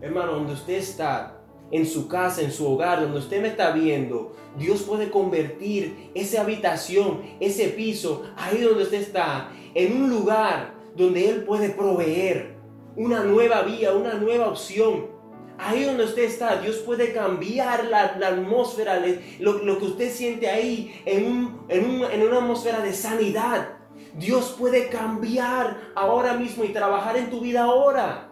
Hermano, 0.00 0.34
donde 0.34 0.52
usted 0.52 0.74
está, 0.74 1.40
en 1.72 1.84
su 1.84 2.06
casa, 2.06 2.42
en 2.42 2.52
su 2.52 2.72
hogar, 2.72 3.00
donde 3.02 3.18
usted 3.18 3.42
me 3.42 3.48
está 3.48 3.72
viendo, 3.72 4.36
Dios 4.56 4.82
puede 4.82 5.10
convertir 5.10 6.12
esa 6.14 6.42
habitación, 6.42 7.22
ese 7.40 7.70
piso, 7.70 8.22
ahí 8.36 8.60
donde 8.60 8.84
usted 8.84 9.00
está, 9.00 9.50
en 9.74 10.00
un 10.00 10.10
lugar 10.10 10.74
donde 10.94 11.28
Él 11.28 11.42
puede 11.42 11.70
proveer 11.70 12.56
una 12.94 13.24
nueva 13.24 13.62
vía, 13.62 13.94
una 13.94 14.14
nueva 14.14 14.46
opción 14.46 15.17
Ahí 15.58 15.82
donde 15.82 16.04
usted 16.04 16.22
está, 16.22 16.60
Dios 16.60 16.76
puede 16.78 17.12
cambiar 17.12 17.86
la, 17.86 18.04
atmósfera, 18.04 19.02
lo, 19.40 19.78
que 19.78 19.84
usted 19.84 20.12
siente 20.12 20.48
ahí 20.48 21.02
en, 21.04 21.58
en 21.68 22.22
una 22.22 22.38
atmósfera 22.38 22.80
de 22.80 22.92
sanidad. 22.92 23.70
Dios 24.16 24.54
puede 24.56 24.88
cambiar 24.88 25.76
ahora 25.96 26.34
mismo 26.34 26.64
y 26.64 26.68
trabajar 26.68 27.16
en 27.16 27.28
tu 27.28 27.40
vida 27.40 27.64
ahora. 27.64 28.28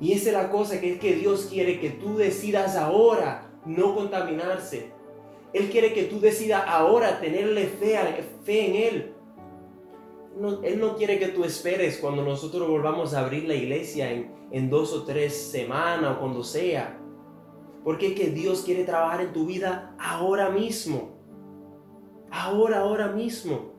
Y 0.00 0.12
esa 0.12 0.30
es 0.30 0.34
la 0.34 0.50
cosa 0.50 0.80
que 0.80 0.94
es 0.94 1.00
que 1.00 1.14
Dios 1.14 1.48
quiere 1.50 1.78
que 1.78 1.90
tú 1.90 2.16
decidas 2.16 2.74
ahora 2.76 3.50
no 3.66 3.94
contaminarse. 3.94 4.90
Él 5.52 5.68
quiere 5.70 5.92
que 5.92 6.04
tú 6.04 6.18
decidas 6.20 6.64
ahora 6.66 7.20
tenerle 7.20 7.66
fe, 7.66 7.98
fe 8.44 8.66
en 8.66 8.74
Él 8.74 9.14
él 10.62 10.80
no 10.80 10.96
quiere 10.96 11.18
que 11.18 11.28
tú 11.28 11.44
esperes 11.44 11.98
cuando 11.98 12.22
nosotros 12.22 12.68
volvamos 12.68 13.14
a 13.14 13.20
abrir 13.20 13.44
la 13.44 13.54
iglesia 13.54 14.10
en, 14.10 14.32
en 14.50 14.70
dos 14.70 14.92
o 14.92 15.04
tres 15.04 15.34
semanas 15.34 16.16
o 16.16 16.20
cuando 16.20 16.44
sea. 16.44 16.98
Porque 17.84 18.08
es 18.08 18.14
que 18.14 18.30
Dios 18.30 18.62
quiere 18.62 18.84
trabajar 18.84 19.20
en 19.22 19.32
tu 19.32 19.46
vida 19.46 19.94
ahora 19.98 20.50
mismo. 20.50 21.18
Ahora, 22.30 22.80
ahora 22.80 23.08
mismo. 23.08 23.72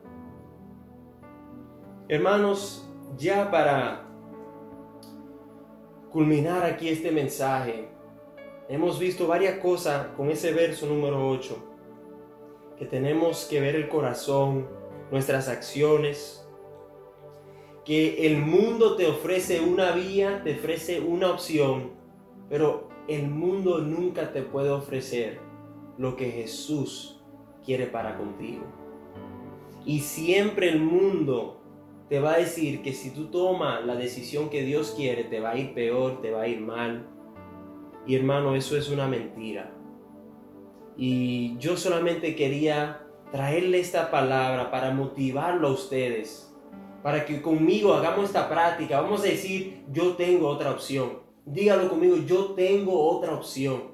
Hermanos, 2.08 2.86
ya 3.16 3.50
para 3.50 4.08
culminar 6.10 6.64
aquí 6.64 6.88
este 6.88 7.10
mensaje, 7.10 7.88
hemos 8.68 8.98
visto 8.98 9.26
varias 9.26 9.58
cosas 9.60 10.08
con 10.16 10.30
ese 10.30 10.52
verso 10.52 10.86
número 10.86 11.28
8. 11.28 11.56
Que 12.76 12.84
tenemos 12.86 13.46
que 13.46 13.60
ver 13.60 13.76
el 13.76 13.88
corazón, 13.88 14.68
nuestras 15.10 15.48
acciones, 15.48 16.41
que 17.84 18.26
el 18.26 18.38
mundo 18.38 18.96
te 18.96 19.06
ofrece 19.06 19.60
una 19.60 19.92
vía, 19.92 20.42
te 20.44 20.54
ofrece 20.54 21.00
una 21.00 21.30
opción, 21.30 21.90
pero 22.48 22.88
el 23.08 23.28
mundo 23.28 23.78
nunca 23.78 24.32
te 24.32 24.42
puede 24.42 24.70
ofrecer 24.70 25.40
lo 25.98 26.16
que 26.16 26.30
Jesús 26.30 27.20
quiere 27.64 27.86
para 27.86 28.16
contigo. 28.16 28.64
Y 29.84 30.00
siempre 30.00 30.68
el 30.68 30.80
mundo 30.80 31.60
te 32.08 32.20
va 32.20 32.34
a 32.34 32.38
decir 32.38 32.82
que 32.82 32.92
si 32.92 33.10
tú 33.10 33.26
tomas 33.26 33.84
la 33.84 33.96
decisión 33.96 34.48
que 34.48 34.62
Dios 34.62 34.94
quiere, 34.96 35.24
te 35.24 35.40
va 35.40 35.50
a 35.50 35.56
ir 35.56 35.74
peor, 35.74 36.20
te 36.20 36.30
va 36.30 36.42
a 36.42 36.48
ir 36.48 36.60
mal. 36.60 37.08
Y 38.06 38.14
hermano, 38.14 38.54
eso 38.54 38.76
es 38.76 38.90
una 38.90 39.08
mentira. 39.08 39.72
Y 40.96 41.56
yo 41.58 41.76
solamente 41.76 42.36
quería 42.36 43.06
traerle 43.32 43.80
esta 43.80 44.10
palabra 44.10 44.70
para 44.70 44.92
motivarlo 44.92 45.68
a 45.68 45.72
ustedes 45.72 46.51
para 47.02 47.24
que 47.24 47.42
conmigo 47.42 47.94
hagamos 47.94 48.26
esta 48.26 48.48
práctica. 48.48 49.00
Vamos 49.00 49.20
a 49.22 49.26
decir, 49.26 49.84
yo 49.92 50.14
tengo 50.14 50.48
otra 50.48 50.70
opción. 50.70 51.20
Dígalo 51.44 51.88
conmigo, 51.88 52.16
yo 52.26 52.52
tengo 52.52 53.08
otra 53.08 53.34
opción. 53.34 53.90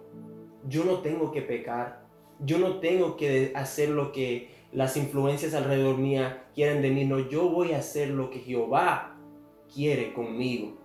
Yo 0.69 0.85
no 0.85 0.99
tengo 0.99 1.33
que 1.33 1.43
pecar. 1.43 2.07
Yo 2.41 2.59
no 2.59 2.79
tengo 2.79 3.17
que 3.17 3.53
hacer 3.55 3.89
lo 3.89 4.13
que 4.13 4.51
las 4.73 4.97
influencias 4.97 5.55
alrededor 5.55 5.97
mía 5.97 6.45
quieren 6.55 6.83
de 6.83 6.91
mí. 6.91 7.05
No, 7.05 7.29
yo 7.29 7.49
voy 7.49 7.73
a 7.73 7.79
hacer 7.79 8.11
lo 8.11 8.31
que 8.31 8.41
Jehová 8.41 9.17
quiere 9.73 10.13
conmigo. 10.13 10.77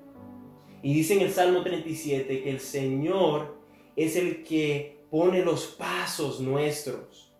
Y 0.82 0.94
dice 0.94 1.14
en 1.16 1.22
el 1.22 1.32
Salmo 1.32 1.64
37 1.64 2.42
que 2.42 2.50
el 2.50 2.60
Señor 2.60 3.58
es 3.96 4.16
el 4.16 4.44
que 4.44 5.04
pone 5.10 5.44
los 5.44 5.66
pasos 5.66 6.40
nuestros. 6.40 7.34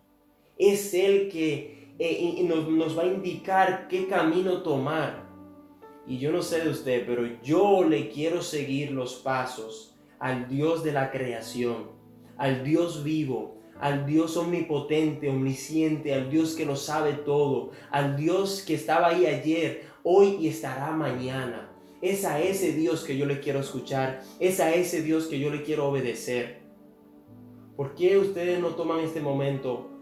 Es 0.58 0.94
el 0.94 1.28
que 1.28 1.83
eh, 1.98 2.34
y 2.38 2.42
nos, 2.42 2.68
nos 2.68 2.98
va 2.98 3.02
a 3.02 3.06
indicar 3.06 3.88
qué 3.88 4.06
camino 4.06 4.62
tomar. 4.62 5.24
Y 6.06 6.18
yo 6.18 6.32
no 6.32 6.42
sé 6.42 6.60
de 6.62 6.70
usted, 6.70 7.06
pero 7.06 7.22
yo 7.42 7.84
le 7.84 8.10
quiero 8.10 8.42
seguir 8.42 8.90
los 8.90 9.14
pasos 9.14 9.94
al 10.18 10.48
Dios 10.48 10.84
de 10.84 10.92
la 10.92 11.10
creación, 11.10 11.90
al 12.36 12.62
Dios 12.64 13.04
vivo, 13.04 13.58
al 13.80 14.06
Dios 14.06 14.36
omnipotente, 14.36 15.28
omnisciente, 15.28 16.14
al 16.14 16.30
Dios 16.30 16.54
que 16.54 16.66
lo 16.66 16.76
sabe 16.76 17.12
todo, 17.12 17.70
al 17.90 18.16
Dios 18.16 18.62
que 18.66 18.74
estaba 18.74 19.08
ahí 19.08 19.26
ayer, 19.26 19.84
hoy 20.02 20.36
y 20.40 20.48
estará 20.48 20.90
mañana. 20.92 21.70
es 22.02 22.26
a 22.26 22.38
ese 22.38 22.72
Dios 22.72 23.02
que 23.02 23.16
yo 23.16 23.24
le 23.24 23.40
quiero 23.40 23.60
escuchar, 23.60 24.20
es 24.38 24.60
a 24.60 24.74
ese 24.74 25.00
Dios 25.00 25.26
que 25.26 25.38
yo 25.38 25.48
le 25.48 25.62
quiero 25.62 25.88
obedecer. 25.88 26.60
¿Por 27.76 27.94
qué 27.94 28.18
ustedes 28.18 28.60
no 28.60 28.68
toman 28.68 29.00
este 29.00 29.20
momento? 29.20 29.93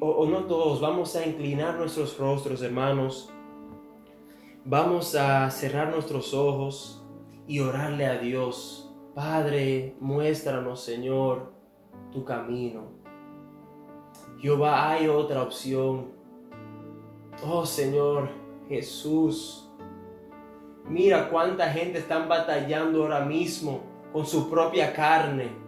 O, 0.00 0.26
no 0.26 0.44
todos, 0.44 0.80
vamos 0.80 1.14
a 1.16 1.26
inclinar 1.26 1.76
nuestros 1.76 2.18
rostros, 2.18 2.62
hermanos. 2.62 3.32
Vamos 4.64 5.14
a 5.14 5.48
cerrar 5.50 5.90
nuestros 5.90 6.34
ojos 6.34 7.04
y 7.46 7.60
orarle 7.60 8.06
a 8.06 8.18
Dios. 8.18 8.92
Padre, 9.14 9.96
muéstranos, 10.00 10.80
Señor, 10.80 11.52
tu 12.10 12.24
camino. 12.24 12.96
Jehová, 14.38 14.90
hay 14.90 15.08
otra 15.08 15.42
opción. 15.42 16.12
Oh 17.44 17.66
Señor 17.66 18.30
Jesús, 18.68 19.70
mira 20.88 21.28
cuánta 21.28 21.70
gente 21.70 21.98
están 21.98 22.28
batallando 22.28 23.02
ahora 23.02 23.20
mismo 23.20 23.82
con 24.12 24.26
su 24.26 24.48
propia 24.48 24.92
carne. 24.92 25.65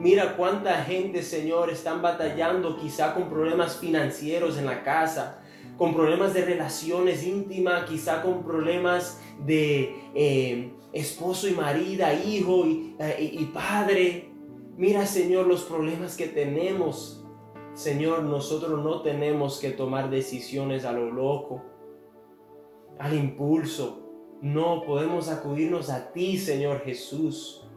Mira 0.00 0.36
cuánta 0.36 0.82
gente, 0.84 1.22
Señor, 1.22 1.70
están 1.70 2.02
batallando 2.02 2.76
quizá 2.76 3.14
con 3.14 3.28
problemas 3.28 3.76
financieros 3.76 4.58
en 4.58 4.66
la 4.66 4.82
casa, 4.82 5.42
con 5.76 5.94
problemas 5.94 6.34
de 6.34 6.44
relaciones 6.44 7.24
íntimas, 7.24 7.84
quizá 7.84 8.22
con 8.22 8.42
problemas 8.42 9.20
de 9.44 9.94
eh, 10.14 10.72
esposo 10.92 11.48
y 11.48 11.52
marida, 11.52 12.14
hijo 12.14 12.64
eh, 12.66 13.30
y 13.32 13.44
padre. 13.46 14.32
Mira, 14.76 15.06
Señor, 15.06 15.46
los 15.46 15.62
problemas 15.62 16.16
que 16.16 16.26
tenemos 16.26 17.20
Señor, 17.74 18.24
nosotros 18.24 18.82
no 18.82 19.00
tenemos 19.00 19.58
que 19.60 19.70
tomar 19.70 20.10
decisiones 20.10 20.84
a 20.84 20.92
lo 20.92 21.10
loco, 21.10 21.62
al 22.98 23.14
impulso. 23.14 24.06
No 24.42 24.82
podemos 24.84 25.28
acudirnos 25.28 25.88
a 25.88 26.12
ti, 26.12 26.36
Señor 26.36 26.80
Jesús. 26.80 27.69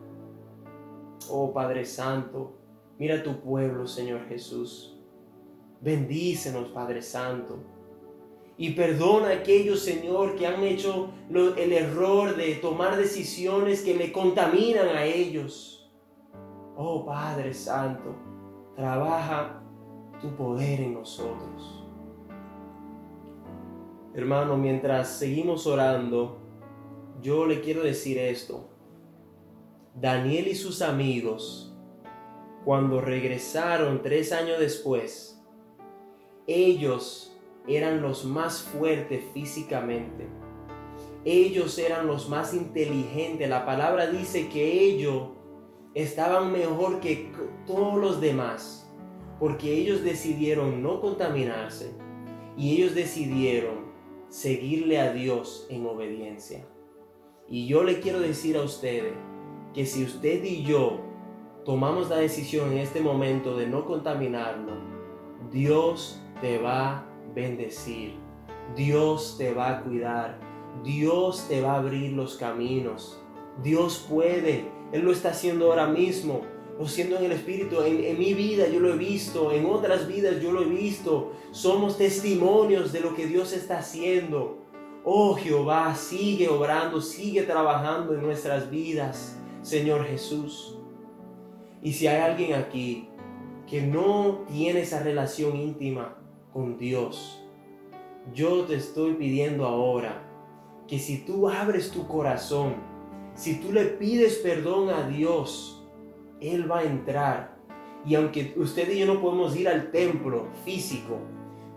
Oh 1.29 1.53
Padre 1.53 1.85
Santo, 1.85 2.53
mira 2.97 3.23
tu 3.23 3.39
pueblo, 3.39 3.87
Señor 3.87 4.27
Jesús. 4.27 4.97
Bendícenos, 5.81 6.69
Padre 6.69 7.01
Santo. 7.01 7.59
Y 8.57 8.71
perdona 8.71 9.29
a 9.29 9.33
aquellos, 9.33 9.79
Señor, 9.81 10.35
que 10.35 10.45
han 10.45 10.63
hecho 10.63 11.09
el 11.29 11.73
error 11.73 12.35
de 12.35 12.55
tomar 12.55 12.95
decisiones 12.95 13.81
que 13.81 13.95
le 13.95 14.11
contaminan 14.11 14.89
a 14.89 15.05
ellos. 15.05 15.91
Oh 16.75 17.05
Padre 17.05 17.53
Santo, 17.53 18.15
trabaja 18.75 19.63
tu 20.21 20.35
poder 20.35 20.81
en 20.81 20.93
nosotros. 20.93 21.83
Hermano, 24.13 24.55
mientras 24.57 25.09
seguimos 25.09 25.65
orando, 25.65 26.37
yo 27.21 27.45
le 27.45 27.61
quiero 27.61 27.81
decir 27.81 28.17
esto. 28.19 28.69
Daniel 29.95 30.47
y 30.47 30.55
sus 30.55 30.81
amigos, 30.81 31.75
cuando 32.65 32.99
regresaron 32.99 34.01
tres 34.01 34.31
años 34.31 34.59
después, 34.59 35.39
ellos 36.47 37.37
eran 37.67 38.01
los 38.01 38.25
más 38.25 38.63
fuertes 38.63 39.23
físicamente. 39.33 40.27
Ellos 41.25 41.77
eran 41.77 42.07
los 42.07 42.27
más 42.27 42.53
inteligentes. 42.53 43.47
La 43.47 43.65
palabra 43.65 44.07
dice 44.07 44.49
que 44.49 44.83
ellos 44.83 45.29
estaban 45.93 46.51
mejor 46.51 46.99
que 46.99 47.31
todos 47.67 47.97
los 47.99 48.19
demás 48.19 48.91
porque 49.39 49.73
ellos 49.73 50.03
decidieron 50.03 50.81
no 50.81 51.01
contaminarse 51.01 51.91
y 52.57 52.75
ellos 52.75 52.95
decidieron 52.95 53.91
seguirle 54.29 54.99
a 54.99 55.13
Dios 55.13 55.67
en 55.69 55.85
obediencia. 55.85 56.65
Y 57.47 57.67
yo 57.67 57.83
le 57.83 57.99
quiero 57.99 58.19
decir 58.19 58.57
a 58.57 58.63
ustedes 58.63 59.13
que 59.73 59.85
si 59.85 60.03
usted 60.03 60.43
y 60.43 60.63
yo 60.63 60.99
tomamos 61.65 62.09
la 62.09 62.17
decisión 62.17 62.71
en 62.73 62.79
este 62.79 63.01
momento 63.01 63.57
de 63.57 63.67
no 63.67 63.85
contaminarnos, 63.85 64.77
Dios 65.51 66.21
te 66.41 66.57
va 66.57 66.89
a 66.89 67.05
bendecir, 67.33 68.15
Dios 68.75 69.35
te 69.37 69.53
va 69.53 69.77
a 69.77 69.83
cuidar, 69.83 70.39
Dios 70.83 71.47
te 71.47 71.61
va 71.61 71.73
a 71.73 71.79
abrir 71.79 72.13
los 72.13 72.37
caminos, 72.37 73.21
Dios 73.61 74.05
puede, 74.09 74.65
Él 74.91 75.01
lo 75.01 75.11
está 75.11 75.29
haciendo 75.29 75.67
ahora 75.71 75.87
mismo 75.87 76.41
lo 76.79 76.87
siento 76.87 77.17
en 77.17 77.25
el 77.25 77.33
Espíritu, 77.33 77.81
en, 77.81 78.17
mi 78.17 78.33
vida 78.33 78.67
yo 78.67 78.79
lo 78.79 78.93
he 78.93 78.97
visto, 78.97 79.51
en 79.51 79.65
otras 79.65 80.07
vidas 80.07 80.41
yo 80.41 80.51
lo 80.51 80.63
he 80.63 80.65
visto. 80.65 81.33
Somos 81.51 81.97
testimonios 81.97 82.91
de 82.91 82.99
lo 83.01 83.15
que 83.15 83.27
Dios 83.27 83.53
está 83.53 83.79
haciendo. 83.79 84.57
Oh 85.03 85.35
Jehová, 85.35 85.93
sigue 85.95 86.49
obrando, 86.49 86.99
sigue 86.99 87.43
trabajando 87.43 88.15
en 88.15 88.21
nuestras 88.23 88.71
vidas, 88.71 89.37
Señor 89.63 90.05
Jesús. 90.05 90.77
Y 91.81 91.93
si 91.93 92.07
hay 92.07 92.21
alguien 92.21 92.53
aquí 92.53 93.07
que 93.65 93.81
no 93.81 94.43
tiene 94.47 94.81
esa 94.81 95.01
relación 95.01 95.55
íntima 95.55 96.17
con 96.51 96.77
Dios, 96.77 97.41
yo 98.33 98.65
te 98.65 98.75
estoy 98.75 99.13
pidiendo 99.13 99.65
ahora 99.65 100.21
que 100.87 100.99
si 100.99 101.19
tú 101.25 101.49
abres 101.49 101.91
tu 101.91 102.07
corazón, 102.07 102.75
si 103.35 103.55
tú 103.55 103.71
le 103.71 103.85
pides 103.85 104.35
perdón 104.35 104.89
a 104.89 105.07
Dios, 105.07 105.83
él 106.41 106.69
va 106.69 106.79
a 106.79 106.83
entrar. 106.83 107.57
Y 108.05 108.15
aunque 108.15 108.53
usted 108.57 108.91
y 108.91 108.99
yo 108.99 109.05
no 109.05 109.21
podemos 109.21 109.55
ir 109.55 109.69
al 109.69 109.91
templo 109.91 110.47
físico, 110.65 111.19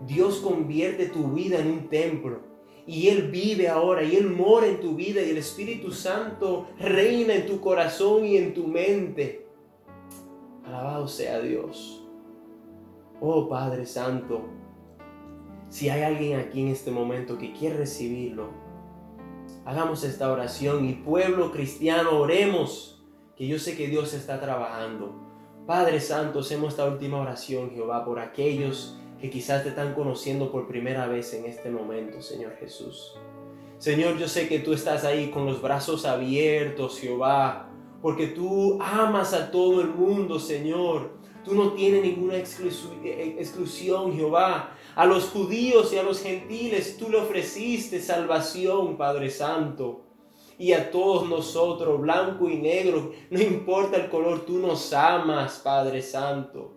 Dios 0.05 0.39
convierte 0.39 1.07
tu 1.07 1.31
vida 1.31 1.59
en 1.59 1.71
un 1.71 1.87
templo. 1.87 2.41
Y 2.87 3.09
Él 3.09 3.29
vive 3.29 3.67
ahora 3.67 4.01
y 4.01 4.15
Él 4.15 4.29
mora 4.29 4.65
en 4.65 4.79
tu 4.79 4.95
vida 4.95 5.21
y 5.21 5.29
el 5.29 5.37
Espíritu 5.37 5.91
Santo 5.91 6.69
reina 6.79 7.35
en 7.35 7.45
tu 7.45 7.59
corazón 7.59 8.25
y 8.25 8.37
en 8.37 8.53
tu 8.53 8.65
mente. 8.65 9.45
Alabado 10.65 11.07
sea 11.07 11.39
Dios. 11.41 12.05
Oh 13.19 13.49
Padre 13.49 13.85
Santo, 13.85 14.45
si 15.69 15.89
hay 15.89 16.03
alguien 16.03 16.39
aquí 16.39 16.61
en 16.61 16.69
este 16.69 16.91
momento 16.91 17.37
que 17.37 17.51
quiere 17.51 17.77
recibirlo, 17.77 18.51
hagamos 19.65 20.03
esta 20.03 20.31
oración 20.31 20.87
y 20.87 20.93
pueblo 20.93 21.51
cristiano, 21.51 22.19
oremos 22.19 23.03
que 23.35 23.47
yo 23.47 23.59
sé 23.59 23.75
que 23.75 23.87
Dios 23.87 24.13
está 24.13 24.39
trabajando. 24.39 25.27
Padre 25.65 25.99
Santo, 25.99 26.39
hacemos 26.39 26.69
esta 26.69 26.85
última 26.85 27.19
oración, 27.19 27.71
Jehová, 27.71 28.05
por 28.05 28.19
aquellos 28.19 28.97
que 29.19 29.29
quizás 29.29 29.63
te 29.63 29.69
están 29.69 29.93
conociendo 29.93 30.51
por 30.51 30.67
primera 30.67 31.07
vez 31.07 31.33
en 31.33 31.45
este 31.45 31.69
momento, 31.69 32.21
Señor 32.21 32.55
Jesús. 32.59 33.15
Señor, 33.77 34.17
yo 34.17 34.27
sé 34.27 34.47
que 34.47 34.59
tú 34.59 34.73
estás 34.73 35.03
ahí 35.03 35.29
con 35.29 35.45
los 35.45 35.61
brazos 35.61 36.05
abiertos, 36.05 36.99
Jehová, 36.99 37.69
porque 38.01 38.27
tú 38.27 38.79
amas 38.81 39.33
a 39.33 39.51
todo 39.51 39.81
el 39.81 39.89
mundo, 39.89 40.39
Señor. 40.39 41.17
Tú 41.43 41.55
no 41.55 41.73
tienes 41.73 42.01
ninguna 42.01 42.37
exclusión, 42.37 44.13
Jehová. 44.13 44.75
A 44.95 45.05
los 45.05 45.29
judíos 45.29 45.93
y 45.93 45.97
a 45.97 46.03
los 46.03 46.21
gentiles 46.21 46.97
tú 46.97 47.09
le 47.09 47.17
ofreciste 47.17 48.01
salvación, 48.01 48.97
Padre 48.97 49.29
Santo 49.29 50.07
y 50.57 50.73
a 50.73 50.89
todos 50.89 51.29
nosotros, 51.29 52.01
blanco 52.01 52.49
y 52.49 52.57
negro, 52.57 53.11
no 53.29 53.39
importa 53.39 53.97
el 53.97 54.09
color, 54.09 54.45
tú 54.45 54.57
nos 54.57 54.91
amas, 54.91 55.61
Padre 55.63 56.01
Santo. 56.01 56.73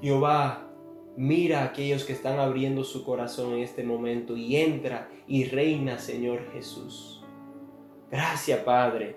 Jehová, 0.00 0.71
mira 1.16 1.60
a 1.60 1.64
aquellos 1.64 2.04
que 2.04 2.12
están 2.12 2.38
abriendo 2.38 2.84
su 2.84 3.04
corazón 3.04 3.54
en 3.54 3.60
este 3.60 3.82
momento 3.82 4.36
y 4.36 4.56
entra 4.56 5.10
y 5.26 5.44
reina, 5.44 5.98
Señor 5.98 6.50
Jesús. 6.52 7.24
Gracias, 8.10 8.60
Padre. 8.60 9.16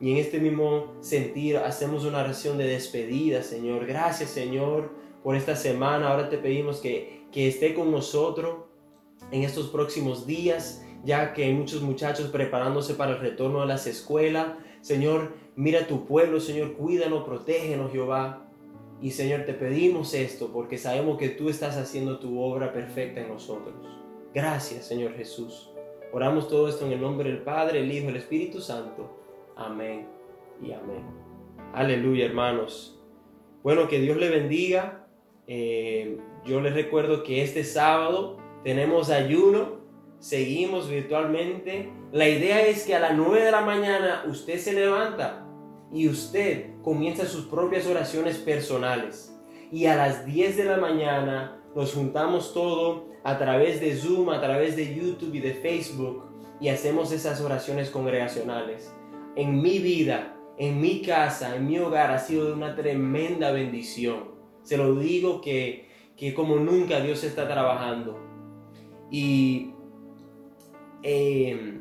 Y 0.00 0.12
en 0.12 0.18
este 0.18 0.38
mismo 0.38 0.94
sentir 1.00 1.56
hacemos 1.56 2.04
una 2.04 2.20
oración 2.20 2.56
de 2.58 2.66
despedida, 2.66 3.42
Señor. 3.42 3.86
Gracias, 3.86 4.30
Señor, 4.30 4.94
por 5.22 5.34
esta 5.34 5.56
semana. 5.56 6.08
Ahora 6.08 6.28
te 6.28 6.38
pedimos 6.38 6.80
que, 6.80 7.26
que 7.32 7.48
esté 7.48 7.74
con 7.74 7.90
nosotros 7.90 8.66
en 9.32 9.42
estos 9.42 9.68
próximos 9.68 10.26
días 10.26 10.82
ya 11.04 11.32
que 11.32 11.44
hay 11.44 11.54
muchos 11.54 11.82
muchachos 11.82 12.28
preparándose 12.28 12.94
para 12.94 13.12
el 13.12 13.20
retorno 13.20 13.62
a 13.62 13.66
las 13.66 13.86
escuelas. 13.86 14.48
Señor, 14.80 15.34
mira 15.56 15.86
tu 15.86 16.06
pueblo, 16.06 16.40
Señor, 16.40 16.74
cuídanos, 16.74 17.24
protégenos, 17.24 17.92
Jehová. 17.92 18.47
Y 19.00 19.12
Señor, 19.12 19.44
te 19.44 19.54
pedimos 19.54 20.12
esto 20.14 20.50
porque 20.52 20.78
sabemos 20.78 21.18
que 21.18 21.28
tú 21.28 21.48
estás 21.48 21.76
haciendo 21.76 22.18
tu 22.18 22.40
obra 22.40 22.72
perfecta 22.72 23.20
en 23.20 23.28
nosotros. 23.28 23.74
Gracias, 24.34 24.86
Señor 24.86 25.14
Jesús. 25.14 25.70
Oramos 26.12 26.48
todo 26.48 26.68
esto 26.68 26.86
en 26.86 26.92
el 26.92 27.00
nombre 27.00 27.30
del 27.30 27.42
Padre, 27.42 27.80
el 27.80 27.92
Hijo 27.92 28.06
y 28.06 28.08
el 28.08 28.16
Espíritu 28.16 28.60
Santo. 28.60 29.20
Amén 29.56 30.08
y 30.62 30.72
amén. 30.72 31.04
Aleluya, 31.72 32.26
hermanos. 32.26 33.00
Bueno, 33.62 33.88
que 33.88 34.00
Dios 34.00 34.16
le 34.16 34.30
bendiga. 34.30 35.06
Eh, 35.46 36.18
yo 36.44 36.60
les 36.60 36.74
recuerdo 36.74 37.22
que 37.22 37.42
este 37.42 37.64
sábado 37.64 38.38
tenemos 38.64 39.10
ayuno 39.10 39.78
seguimos 40.18 40.88
virtualmente. 40.88 41.90
La 42.12 42.28
idea 42.28 42.66
es 42.66 42.84
que 42.84 42.94
a 42.94 43.00
las 43.00 43.16
9 43.16 43.44
de 43.44 43.50
la 43.50 43.60
mañana 43.60 44.24
usted 44.26 44.58
se 44.58 44.72
levanta 44.72 45.46
y 45.92 46.08
usted 46.08 46.70
comienza 46.82 47.26
sus 47.26 47.46
propias 47.46 47.86
oraciones 47.86 48.38
personales. 48.38 49.34
Y 49.70 49.86
a 49.86 49.96
las 49.96 50.24
10 50.26 50.56
de 50.56 50.64
la 50.64 50.76
mañana 50.76 51.60
nos 51.74 51.94
juntamos 51.94 52.52
todo 52.54 53.08
a 53.24 53.38
través 53.38 53.80
de 53.80 53.94
Zoom, 53.94 54.30
a 54.30 54.40
través 54.40 54.76
de 54.76 54.94
YouTube 54.94 55.34
y 55.34 55.40
de 55.40 55.54
Facebook 55.54 56.24
y 56.60 56.68
hacemos 56.68 57.12
esas 57.12 57.40
oraciones 57.40 57.90
congregacionales. 57.90 58.92
En 59.36 59.62
mi 59.62 59.78
vida, 59.78 60.36
en 60.56 60.80
mi 60.80 61.02
casa, 61.02 61.56
en 61.56 61.66
mi 61.66 61.78
hogar 61.78 62.10
ha 62.10 62.18
sido 62.18 62.52
una 62.52 62.74
tremenda 62.74 63.52
bendición. 63.52 64.30
Se 64.62 64.76
lo 64.76 64.94
digo 64.96 65.40
que, 65.40 65.88
que 66.16 66.34
como 66.34 66.56
nunca 66.56 67.00
Dios 67.00 67.22
está 67.22 67.46
trabajando. 67.46 68.18
Y 69.10 69.72
eh, 71.02 71.80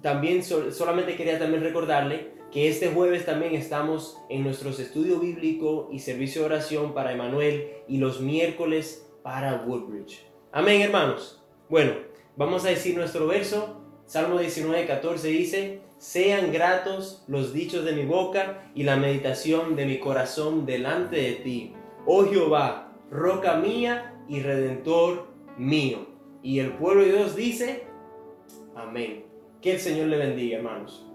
también 0.00 0.42
solamente 0.42 1.16
quería 1.16 1.38
también 1.38 1.62
recordarle 1.62 2.35
que 2.52 2.68
este 2.68 2.88
jueves 2.88 3.26
también 3.26 3.54
estamos 3.54 4.18
en 4.28 4.44
nuestros 4.44 4.78
estudio 4.78 5.18
bíblico 5.18 5.88
y 5.92 5.98
servicio 5.98 6.42
de 6.42 6.46
oración 6.46 6.94
para 6.94 7.12
Emanuel 7.12 7.70
y 7.88 7.98
los 7.98 8.20
miércoles 8.20 9.08
para 9.22 9.62
Woodbridge. 9.66 10.24
Amén, 10.52 10.80
hermanos. 10.80 11.42
Bueno, 11.68 11.92
vamos 12.36 12.64
a 12.64 12.68
decir 12.68 12.96
nuestro 12.96 13.26
verso. 13.26 13.82
Salmo 14.06 14.38
19, 14.38 14.86
14 14.86 15.28
dice, 15.28 15.80
sean 15.98 16.52
gratos 16.52 17.24
los 17.26 17.52
dichos 17.52 17.84
de 17.84 17.92
mi 17.92 18.04
boca 18.04 18.70
y 18.74 18.84
la 18.84 18.96
meditación 18.96 19.74
de 19.74 19.86
mi 19.86 19.98
corazón 19.98 20.64
delante 20.64 21.16
de 21.16 21.32
ti, 21.32 21.72
oh 22.06 22.24
Jehová, 22.24 22.92
roca 23.10 23.56
mía 23.56 24.14
y 24.28 24.40
redentor 24.40 25.28
mío. 25.58 26.06
Y 26.42 26.60
el 26.60 26.74
pueblo 26.74 27.02
de 27.02 27.12
Dios 27.12 27.34
dice, 27.34 27.84
amén. 28.74 29.24
Que 29.60 29.72
el 29.72 29.80
Señor 29.80 30.06
le 30.06 30.18
bendiga, 30.18 30.58
hermanos. 30.58 31.05